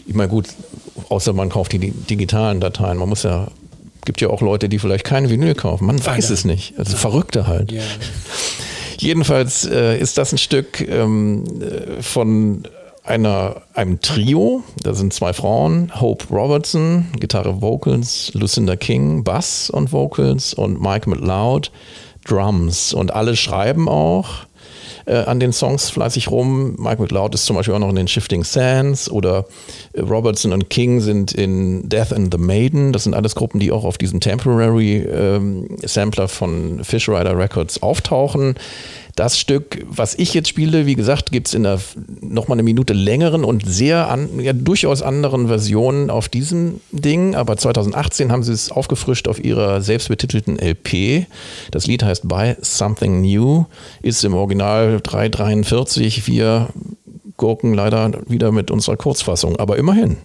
Ich 0.07 0.15
meine 0.15 0.29
gut, 0.29 0.47
außer 1.09 1.33
man 1.33 1.49
kauft 1.49 1.73
die 1.73 1.77
di- 1.79 1.91
digitalen 1.91 2.59
Dateien, 2.59 2.97
man 2.97 3.09
muss 3.09 3.21
ja 3.21 3.47
gibt 4.05 4.21
ja 4.21 4.29
auch 4.29 4.41
Leute, 4.41 4.69
die 4.69 4.79
vielleicht 4.79 5.05
kein 5.05 5.29
Vinyl 5.29 5.55
kaufen. 5.55 5.85
Man 5.85 6.03
weiß 6.03 6.29
es 6.29 6.45
nicht. 6.45 6.73
Also 6.77 6.97
Verrückte 6.97 7.47
halt. 7.47 7.73
Jedenfalls 8.97 9.65
äh, 9.65 9.97
ist 9.97 10.17
das 10.17 10.31
ein 10.31 10.37
Stück 10.37 10.81
ähm, 10.81 11.43
äh, 11.61 12.01
von 12.01 12.63
einer, 13.03 13.63
einem 13.73 13.99
Trio. 13.99 14.63
Da 14.83 14.93
sind 14.93 15.13
zwei 15.13 15.33
Frauen, 15.33 15.91
Hope 15.99 16.25
Robertson, 16.31 17.07
Gitarre, 17.19 17.61
Vocals, 17.61 18.31
Lucinda 18.33 18.75
King, 18.75 19.23
Bass 19.23 19.69
und 19.69 19.91
Vocals 19.91 20.53
und 20.53 20.81
Mike 20.81 21.09
McLeod, 21.09 21.71
Drums. 22.25 22.93
Und 22.93 23.13
alle 23.13 23.35
schreiben 23.35 23.89
auch 23.89 24.45
äh, 25.05 25.15
an 25.15 25.39
den 25.39 25.53
Songs 25.53 25.89
fleißig 25.89 26.29
rum. 26.29 26.75
Mike 26.77 27.01
McLeod 27.01 27.33
ist 27.35 27.45
zum 27.45 27.55
Beispiel 27.55 27.73
auch 27.73 27.79
noch 27.79 27.89
in 27.89 27.95
den 27.95 28.07
Shifting 28.07 28.43
Sands 28.43 29.09
oder 29.09 29.45
äh, 29.93 30.01
Robertson 30.01 30.53
und 30.53 30.69
King 30.69 31.01
sind 31.01 31.31
in 31.31 31.87
Death 31.87 32.13
and 32.13 32.33
the 32.33 32.39
Maiden. 32.39 32.93
Das 32.93 33.03
sind 33.03 33.13
alles 33.13 33.35
Gruppen, 33.35 33.59
die 33.59 33.71
auch 33.71 33.83
auf 33.83 33.97
diesem 33.97 34.19
Temporary 34.19 34.97
ähm, 34.97 35.67
Sampler 35.83 36.27
von 36.27 36.83
Fish 36.83 37.09
Rider 37.09 37.37
Records 37.37 37.81
auftauchen. 37.81 38.55
Das 39.15 39.37
Stück, 39.37 39.85
was 39.87 40.15
ich 40.15 40.33
jetzt 40.33 40.49
spiele, 40.49 40.85
wie 40.85 40.95
gesagt, 40.95 41.31
gibt 41.31 41.47
es 41.47 41.53
in 41.53 41.65
einer 41.65 41.79
nochmal 42.21 42.55
eine 42.55 42.63
Minute 42.63 42.93
längeren 42.93 43.43
und 43.43 43.65
sehr 43.65 44.09
an, 44.09 44.39
ja, 44.39 44.53
durchaus 44.53 45.01
anderen 45.01 45.47
Versionen 45.47 46.09
auf 46.09 46.29
diesem 46.29 46.81
Ding. 46.91 47.35
Aber 47.35 47.57
2018 47.57 48.31
haben 48.31 48.43
sie 48.43 48.53
es 48.53 48.71
aufgefrischt 48.71 49.27
auf 49.27 49.43
ihrer 49.43 49.81
selbstbetitelten 49.81 50.59
LP. 50.59 51.25
Das 51.71 51.87
Lied 51.87 52.03
heißt 52.03 52.27
Buy 52.27 52.55
Something 52.61 53.21
New, 53.21 53.65
ist 54.01 54.23
im 54.23 54.33
Original 54.33 54.99
343. 55.01 56.27
Wir 56.27 56.69
gurken 57.37 57.73
leider 57.73 58.11
wieder 58.27 58.51
mit 58.51 58.71
unserer 58.71 58.97
Kurzfassung, 58.97 59.57
aber 59.57 59.77
immerhin. 59.77 60.17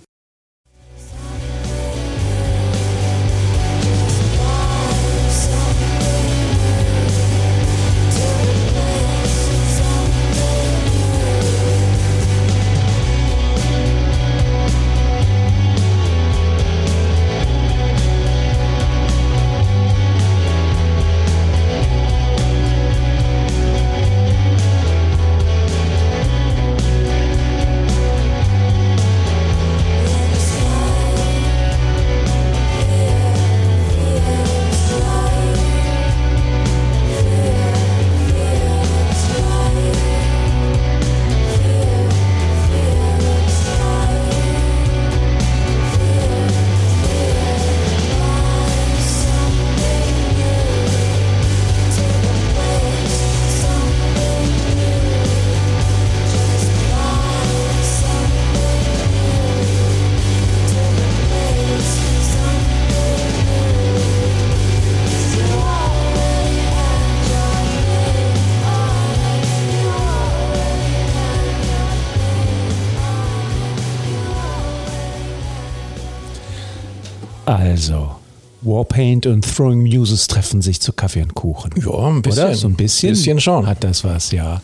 Also, 77.46 78.10
Warpaint 78.62 79.26
und 79.26 79.42
Throwing 79.42 79.82
Muses 79.82 80.26
treffen 80.26 80.60
sich 80.60 80.80
zu 80.80 80.92
Kaffee 80.92 81.22
und 81.22 81.34
Kuchen. 81.34 81.70
Ja, 81.76 82.08
ein 82.08 82.22
bisschen. 82.22 82.44
Oder? 82.44 82.54
So 82.54 82.68
ein 82.68 82.74
bisschen. 82.74 83.10
Bisschen 83.10 83.40
schon. 83.40 83.66
Hat 83.66 83.84
das 83.84 84.02
was, 84.04 84.32
ja. 84.32 84.60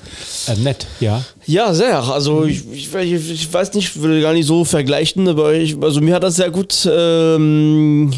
Äh, 0.46 0.56
nett, 0.56 0.86
ja. 1.00 1.22
Ja, 1.46 1.72
sehr. 1.72 2.02
Also 2.02 2.44
ich, 2.44 2.64
ich, 2.72 2.92
ich 2.94 3.52
weiß 3.52 3.72
nicht, 3.74 3.94
ich 3.94 4.02
will 4.02 4.20
gar 4.20 4.32
nicht 4.32 4.46
so 4.46 4.64
vergleichen, 4.64 5.28
aber 5.28 5.54
ich, 5.54 5.76
also 5.80 6.00
mir 6.00 6.14
hat 6.14 6.24
das 6.24 6.36
sehr 6.36 6.50
gut, 6.50 6.88
ähm, 6.90 8.12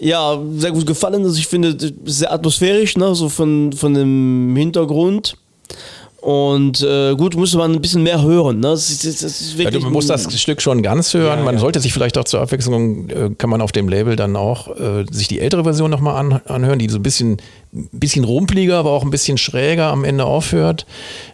ja, 0.00 0.38
sehr 0.56 0.72
gut 0.72 0.86
gefallen. 0.86 1.22
Also 1.22 1.38
ich 1.38 1.46
finde 1.46 1.76
es 2.06 2.18
sehr 2.18 2.32
atmosphärisch, 2.32 2.96
ne, 2.96 3.14
so 3.14 3.28
von, 3.28 3.72
von 3.72 3.94
dem 3.94 4.54
Hintergrund. 4.56 5.36
Und 6.26 6.82
äh, 6.82 7.14
gut, 7.14 7.36
muss 7.36 7.54
man 7.54 7.70
ein 7.72 7.80
bisschen 7.80 8.02
mehr 8.02 8.20
hören. 8.20 8.58
Ne? 8.58 8.70
Das 8.70 8.90
ist, 8.90 9.04
das 9.04 9.22
ist 9.22 9.56
Ja, 9.60 9.70
musst 9.88 10.10
ein- 10.10 10.20
das 10.20 10.40
Stück 10.40 10.60
schon 10.60 10.82
ganz 10.82 11.14
hören. 11.14 11.38
Ja, 11.38 11.44
man 11.44 11.54
ja. 11.54 11.60
sollte 11.60 11.78
sich 11.78 11.92
vielleicht 11.92 12.18
auch 12.18 12.24
zur 12.24 12.40
Abwechslung, 12.40 13.08
äh, 13.10 13.30
kann 13.38 13.48
man 13.48 13.60
auf 13.60 13.70
dem 13.70 13.88
Label 13.88 14.16
dann 14.16 14.34
auch 14.34 14.76
äh, 14.76 15.04
sich 15.08 15.28
die 15.28 15.38
ältere 15.38 15.62
Version 15.62 15.88
nochmal 15.88 16.16
an, 16.16 16.40
anhören, 16.46 16.80
die 16.80 16.88
so 16.88 16.98
ein 16.98 17.04
bisschen, 17.04 17.36
bisschen 17.70 18.24
rumpliger, 18.24 18.76
aber 18.78 18.90
auch 18.90 19.04
ein 19.04 19.10
bisschen 19.10 19.38
schräger 19.38 19.84
am 19.92 20.02
Ende 20.02 20.24
aufhört. 20.24 20.84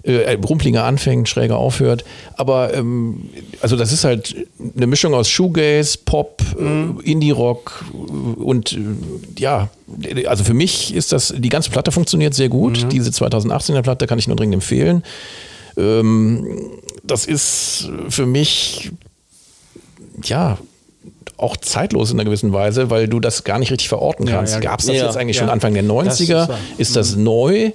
Äh, 0.02 0.36
rumpliger 0.46 0.84
anfängt, 0.84 1.26
schräger 1.26 1.56
aufhört. 1.56 2.04
Aber 2.36 2.74
ähm, 2.74 3.30
also 3.62 3.76
das 3.76 3.92
ist 3.94 4.04
halt 4.04 4.36
eine 4.76 4.86
Mischung 4.86 5.14
aus 5.14 5.26
Shoegaze, 5.30 6.00
Pop, 6.04 6.42
äh, 6.60 7.10
Indie-Rock 7.10 7.82
äh, 7.94 8.42
und 8.42 8.74
äh, 8.74 8.78
ja, 9.40 9.70
also 10.26 10.42
für 10.44 10.54
mich 10.54 10.94
ist 10.94 11.12
das, 11.12 11.34
die 11.36 11.48
ganze 11.50 11.70
Platte 11.70 11.92
funktioniert 11.92 12.34
sehr 12.34 12.48
gut. 12.48 12.86
Diese 12.92 13.10
2018er 13.10 13.82
Platte 13.82 14.06
kann 14.06 14.18
ich 14.18 14.26
nur 14.26 14.36
dringend 14.36 14.54
empfehlen. 14.54 14.81
Ähm, 15.76 16.70
das 17.02 17.26
ist 17.26 17.88
für 18.08 18.26
mich 18.26 18.90
ja 20.24 20.58
auch 21.36 21.56
zeitlos 21.56 22.10
in 22.12 22.16
einer 22.20 22.24
gewissen 22.26 22.52
Weise, 22.52 22.90
weil 22.90 23.08
du 23.08 23.18
das 23.18 23.42
gar 23.44 23.58
nicht 23.58 23.72
richtig 23.72 23.88
verorten 23.88 24.26
Ja, 24.28 24.36
kannst. 24.36 24.54
ja. 24.54 24.60
Gab 24.60 24.80
es 24.80 24.86
das 24.86 24.96
Ja. 24.96 25.06
jetzt 25.06 25.16
eigentlich 25.16 25.36
Ja. 25.36 25.42
schon 25.42 25.50
Anfang 25.50 25.74
der 25.74 25.82
90er? 25.82 26.46
Das 26.46 26.58
ist 26.78 26.78
ist, 26.78 26.96
das 26.96 27.16
neu? 27.16 27.72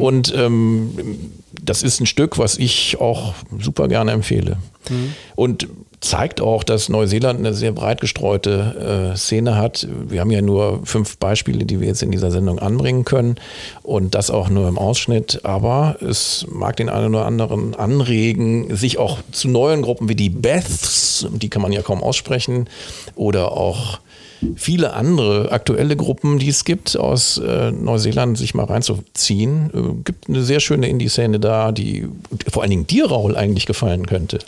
Und 0.00 0.34
ähm, 0.36 1.30
das 1.62 1.82
ist 1.82 2.00
ein 2.00 2.06
Stück, 2.06 2.38
was 2.38 2.56
ich 2.58 2.98
auch 3.00 3.34
super 3.60 3.86
gerne 3.88 4.10
empfehle. 4.12 4.56
Und 5.36 5.68
zeigt 6.04 6.40
auch, 6.40 6.64
dass 6.64 6.88
Neuseeland 6.88 7.38
eine 7.38 7.54
sehr 7.54 7.72
breit 7.72 8.00
gestreute 8.00 9.12
äh, 9.12 9.16
Szene 9.16 9.56
hat. 9.56 9.88
Wir 9.90 10.20
haben 10.20 10.30
ja 10.30 10.42
nur 10.42 10.80
fünf 10.84 11.16
Beispiele, 11.16 11.64
die 11.64 11.80
wir 11.80 11.88
jetzt 11.88 12.02
in 12.02 12.10
dieser 12.10 12.30
Sendung 12.30 12.58
anbringen 12.58 13.04
können 13.04 13.36
und 13.82 14.14
das 14.14 14.30
auch 14.30 14.48
nur 14.50 14.68
im 14.68 14.78
Ausschnitt. 14.78 15.40
Aber 15.44 15.96
es 16.00 16.46
mag 16.50 16.76
den 16.76 16.90
einen 16.90 17.14
oder 17.14 17.24
anderen 17.26 17.74
anregen, 17.74 18.76
sich 18.76 18.98
auch 18.98 19.18
zu 19.32 19.48
neuen 19.48 19.82
Gruppen 19.82 20.08
wie 20.08 20.14
die 20.14 20.30
Beths, 20.30 21.26
die 21.32 21.48
kann 21.48 21.62
man 21.62 21.72
ja 21.72 21.82
kaum 21.82 22.02
aussprechen, 22.02 22.68
oder 23.16 23.52
auch 23.52 23.98
viele 24.56 24.94
andere 24.94 25.52
aktuelle 25.52 25.96
Gruppen, 25.96 26.38
die 26.38 26.48
es 26.48 26.64
gibt 26.64 26.96
aus 26.96 27.38
äh, 27.38 27.70
Neuseeland, 27.70 28.38
sich 28.38 28.54
mal 28.54 28.64
reinzuziehen. 28.64 29.70
Äh, 29.74 30.02
gibt 30.04 30.28
eine 30.28 30.42
sehr 30.42 30.60
schöne 30.60 30.88
Indie-Szene 30.88 31.40
da, 31.40 31.72
die 31.72 32.08
vor 32.50 32.62
allen 32.62 32.70
Dingen 32.70 32.86
dir, 32.86 33.06
Raul, 33.06 33.36
eigentlich 33.36 33.66
gefallen 33.66 34.06
könnte. 34.06 34.38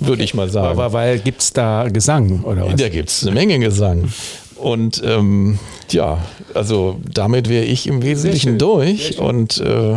Würde 0.00 0.22
ich 0.22 0.34
mal 0.34 0.50
sagen. 0.50 0.68
Aber 0.68 0.92
weil 0.92 1.18
gibt 1.18 1.42
es 1.42 1.52
da 1.52 1.88
Gesang 1.88 2.42
oder 2.42 2.66
was? 2.66 2.76
Da 2.76 2.88
gibt 2.88 3.08
es 3.08 3.22
eine 3.22 3.34
Menge 3.34 3.58
Gesang. 3.58 4.12
Und 4.56 5.02
ähm, 5.04 5.58
ja, 5.90 6.18
also 6.54 6.98
damit 7.12 7.48
wäre 7.48 7.64
ich 7.64 7.86
im 7.86 8.02
Wesentlichen 8.02 8.58
durch 8.58 9.18
und 9.18 9.58
äh, 9.60 9.94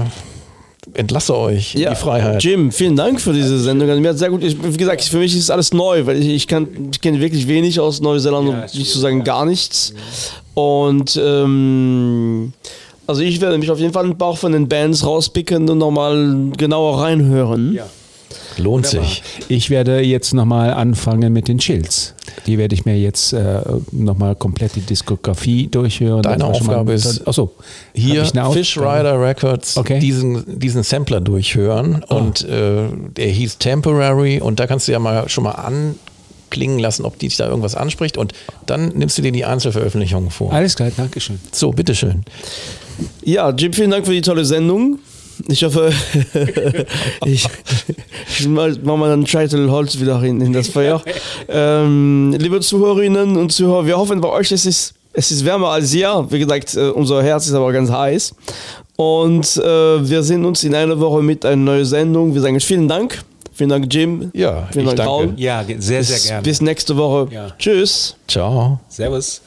entlasse 0.94 1.36
euch 1.36 1.76
in 1.76 1.90
die 1.90 1.96
Freiheit. 1.96 2.44
Jim, 2.44 2.72
vielen 2.72 2.96
Dank 2.96 3.22
für 3.22 3.34
diese 3.34 3.60
Sendung. 3.60 3.90
Also, 3.90 4.02
mir 4.02 4.10
hat 4.10 4.18
sehr 4.18 4.30
gut, 4.30 4.44
ich, 4.44 4.62
wie 4.62 4.78
gesagt, 4.78 5.04
für 5.04 5.18
mich 5.18 5.36
ist 5.36 5.52
alles 5.52 5.74
neu, 5.74 6.06
weil 6.06 6.18
ich, 6.18 6.28
ich, 6.28 6.48
kann, 6.48 6.68
ich 6.92 7.02
kenne 7.02 7.20
wirklich 7.20 7.48
wenig 7.48 7.80
aus 7.80 8.02
Neuseeland, 8.02 8.50
um 8.50 8.64
ist 8.64 8.76
nicht 8.76 8.92
zu 8.92 9.00
sagen 9.00 9.24
gar 9.24 9.46
nichts. 9.46 9.94
Und 10.54 11.20
ähm, 11.22 12.54
also 13.08 13.22
ich 13.22 13.42
werde 13.42 13.58
mich 13.58 13.70
auf 13.70 13.80
jeden 13.80 13.94
Fall 13.94 14.06
ein 14.06 14.18
paar 14.18 14.36
von 14.36 14.52
den 14.52 14.68
Bands 14.68 15.06
rauspicken 15.06 15.70
und 15.70 15.78
nochmal 15.78 16.52
genauer 16.58 17.02
reinhören. 17.02 17.74
Ja. 17.74 17.86
Lohnt 18.58 18.86
sich. 18.86 19.24
Ich 19.48 19.70
werde 19.70 20.02
jetzt 20.02 20.34
nochmal 20.34 20.74
anfangen 20.74 21.34
mit 21.34 21.48
den 21.48 21.58
Chills. 21.58 22.14
Die 22.46 22.58
werde 22.58 22.76
ich 22.76 22.86
mir 22.86 22.98
jetzt 22.98 23.34
äh, 23.34 23.62
nochmal 23.92 24.36
komplett 24.36 24.76
die 24.76 24.82
Diskografie 24.82 25.68
durchhören. 25.68 26.22
Deine 26.24 26.46
Aufgabe 26.46 26.94
ist, 26.94 27.28
Achso, 27.28 27.52
Hier 27.94 28.26
Fish? 28.54 28.78
Rider 28.78 29.22
Records 29.22 29.78
Okay. 29.78 30.00
diesen, 30.00 30.60
diesen 30.60 30.84
Sampler 30.84 31.22
durchhören 31.22 32.04
und 32.08 32.44
äh, 32.44 32.84
der 33.16 33.28
hieß 33.28 33.58
Temporary 33.58 34.40
und 34.40 34.60
da 34.60 34.68
kannst 34.68 34.88
du 34.88 34.92
ja 34.92 35.00
mal 35.00 35.28
schon 35.30 35.44
mal 35.44 35.52
anklingen 35.52 36.80
lassen, 36.80 37.06
ob 37.06 37.20
dich 37.20 37.38
da 37.38 37.48
irgendwas 37.48 37.76
anspricht 37.76 38.18
und 38.18 38.34
dann 38.66 38.90
nimmst 38.90 39.18
du 39.18 39.22
dir 39.22 39.32
die 39.32 39.46
Einzelveröffentlichungen 39.46 40.30
vor. 40.30 40.52
Alles 40.54 40.76
klar, 40.76 40.92
Dankeschön. 40.96 41.40
So, 41.52 41.72
bitteschön. 41.72 42.24
Ja, 43.24 43.50
Jim, 43.52 43.74
vielen 43.74 43.92
Dank 43.92 44.06
für 44.06 44.14
die 44.14 44.22
tolle 44.22 44.46
Sendung. 44.46 45.00
Ich 45.48 45.64
hoffe, 45.64 45.92
ich, 47.26 47.48
ich 48.40 48.48
mache 48.48 48.78
mal 48.84 49.12
einen 49.12 49.26
Scheitel 49.28 49.70
Holz 49.72 50.00
wieder 50.00 50.22
in, 50.24 50.42
in 50.42 50.54
das 50.54 50.70
Feuer. 50.70 51.02
Ähm, 51.48 52.36
liebe 52.38 52.60
Zuhörerinnen 52.60 53.38
und 53.38 53.52
Zuhörer, 53.52 53.86
wir 53.86 53.98
hoffen 53.98 54.22
bei 54.22 54.30
euch, 54.30 54.52
es 54.52 54.66
ist, 54.66 54.94
es 55.14 55.32
ist 55.32 55.46
wärmer 55.46 55.70
als 55.70 55.92
hier. 55.92 56.28
Wie 56.30 56.40
gesagt, 56.40 56.76
äh, 56.76 56.90
unser 56.90 57.24
Herz 57.24 57.48
ist 57.48 57.54
aber 57.54 57.72
ganz 57.72 57.92
heiß. 57.92 58.36
Und 58.96 59.58
äh, 59.58 60.10
wir 60.10 60.22
sehen 60.24 60.46
uns 60.46 60.64
in 60.64 60.76
einer 60.76 61.00
Woche 61.00 61.22
mit 61.24 61.46
einer 61.46 61.56
neuen 61.56 61.86
Sendung. 61.86 62.34
Wir 62.34 62.42
sagen 62.42 62.56
euch 62.56 62.66
vielen 62.66 62.88
Dank. 62.88 63.24
Vielen 63.54 63.70
Dank, 63.70 63.94
Jim. 63.94 64.32
Ja, 64.34 64.68
vielen 64.72 64.88
ich 64.88 64.96
Dank, 64.96 64.98
danke. 64.98 65.12
Raul. 65.12 65.34
Ja, 65.38 65.64
sehr, 65.64 66.04
sehr 66.04 66.16
Bis, 66.16 66.28
gerne. 66.28 66.44
bis 66.44 66.62
nächste 66.62 66.98
Woche. 66.98 67.34
Ja. 67.34 67.48
Tschüss. 67.58 68.16
Ciao. 68.28 68.80
Servus. 68.90 69.42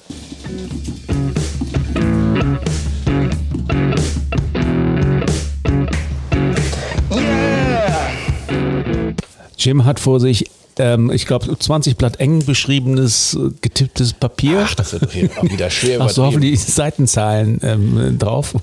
Jim 9.64 9.86
hat 9.86 9.98
vor 9.98 10.20
sich, 10.20 10.50
ähm, 10.78 11.10
ich 11.10 11.24
glaube, 11.24 11.58
20 11.58 11.96
Blatt 11.96 12.20
eng 12.20 12.44
beschriebenes, 12.44 13.34
äh, 13.34 13.50
getipptes 13.62 14.12
Papier. 14.12 14.66
Ach, 14.66 14.74
das 14.74 14.92
wird 14.92 15.10
hier 15.10 15.30
auch 15.38 15.42
wieder 15.44 15.70
schwer 15.70 16.00
Ach 16.02 16.10
so, 16.10 16.24
hoffentlich 16.24 16.60
Seitenzahlen 16.60 17.60
ähm, 17.62 18.18
drauf. 18.18 18.54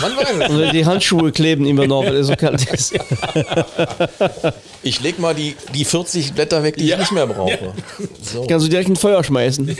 Man 0.00 0.16
weiß 0.16 0.28
es. 0.40 0.48
Und 0.48 0.72
die 0.72 0.86
Handschuhe 0.86 1.32
kleben 1.32 1.66
immer 1.66 1.86
noch, 1.86 2.04
weil 2.04 2.16
es 2.16 2.28
so 2.28 2.36
kalt 2.36 2.64
ist. 2.72 2.94
Ich 4.82 5.00
leg 5.00 5.18
mal 5.18 5.34
die, 5.34 5.54
die 5.74 5.84
40 5.84 6.32
Blätter 6.32 6.62
weg, 6.62 6.76
die 6.76 6.90
ich 6.90 6.98
nicht 6.98 7.12
mehr 7.12 7.26
brauche. 7.26 7.72
So. 8.22 8.46
Kannst 8.48 8.66
du 8.66 8.70
direkt 8.70 8.88
ein 8.88 8.96
Feuer 8.96 9.22
schmeißen. 9.22 9.76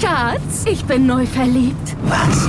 Schatz, 0.00 0.64
ich 0.66 0.84
bin 0.84 1.06
neu 1.06 1.24
verliebt. 1.24 1.96
Was? 2.02 2.48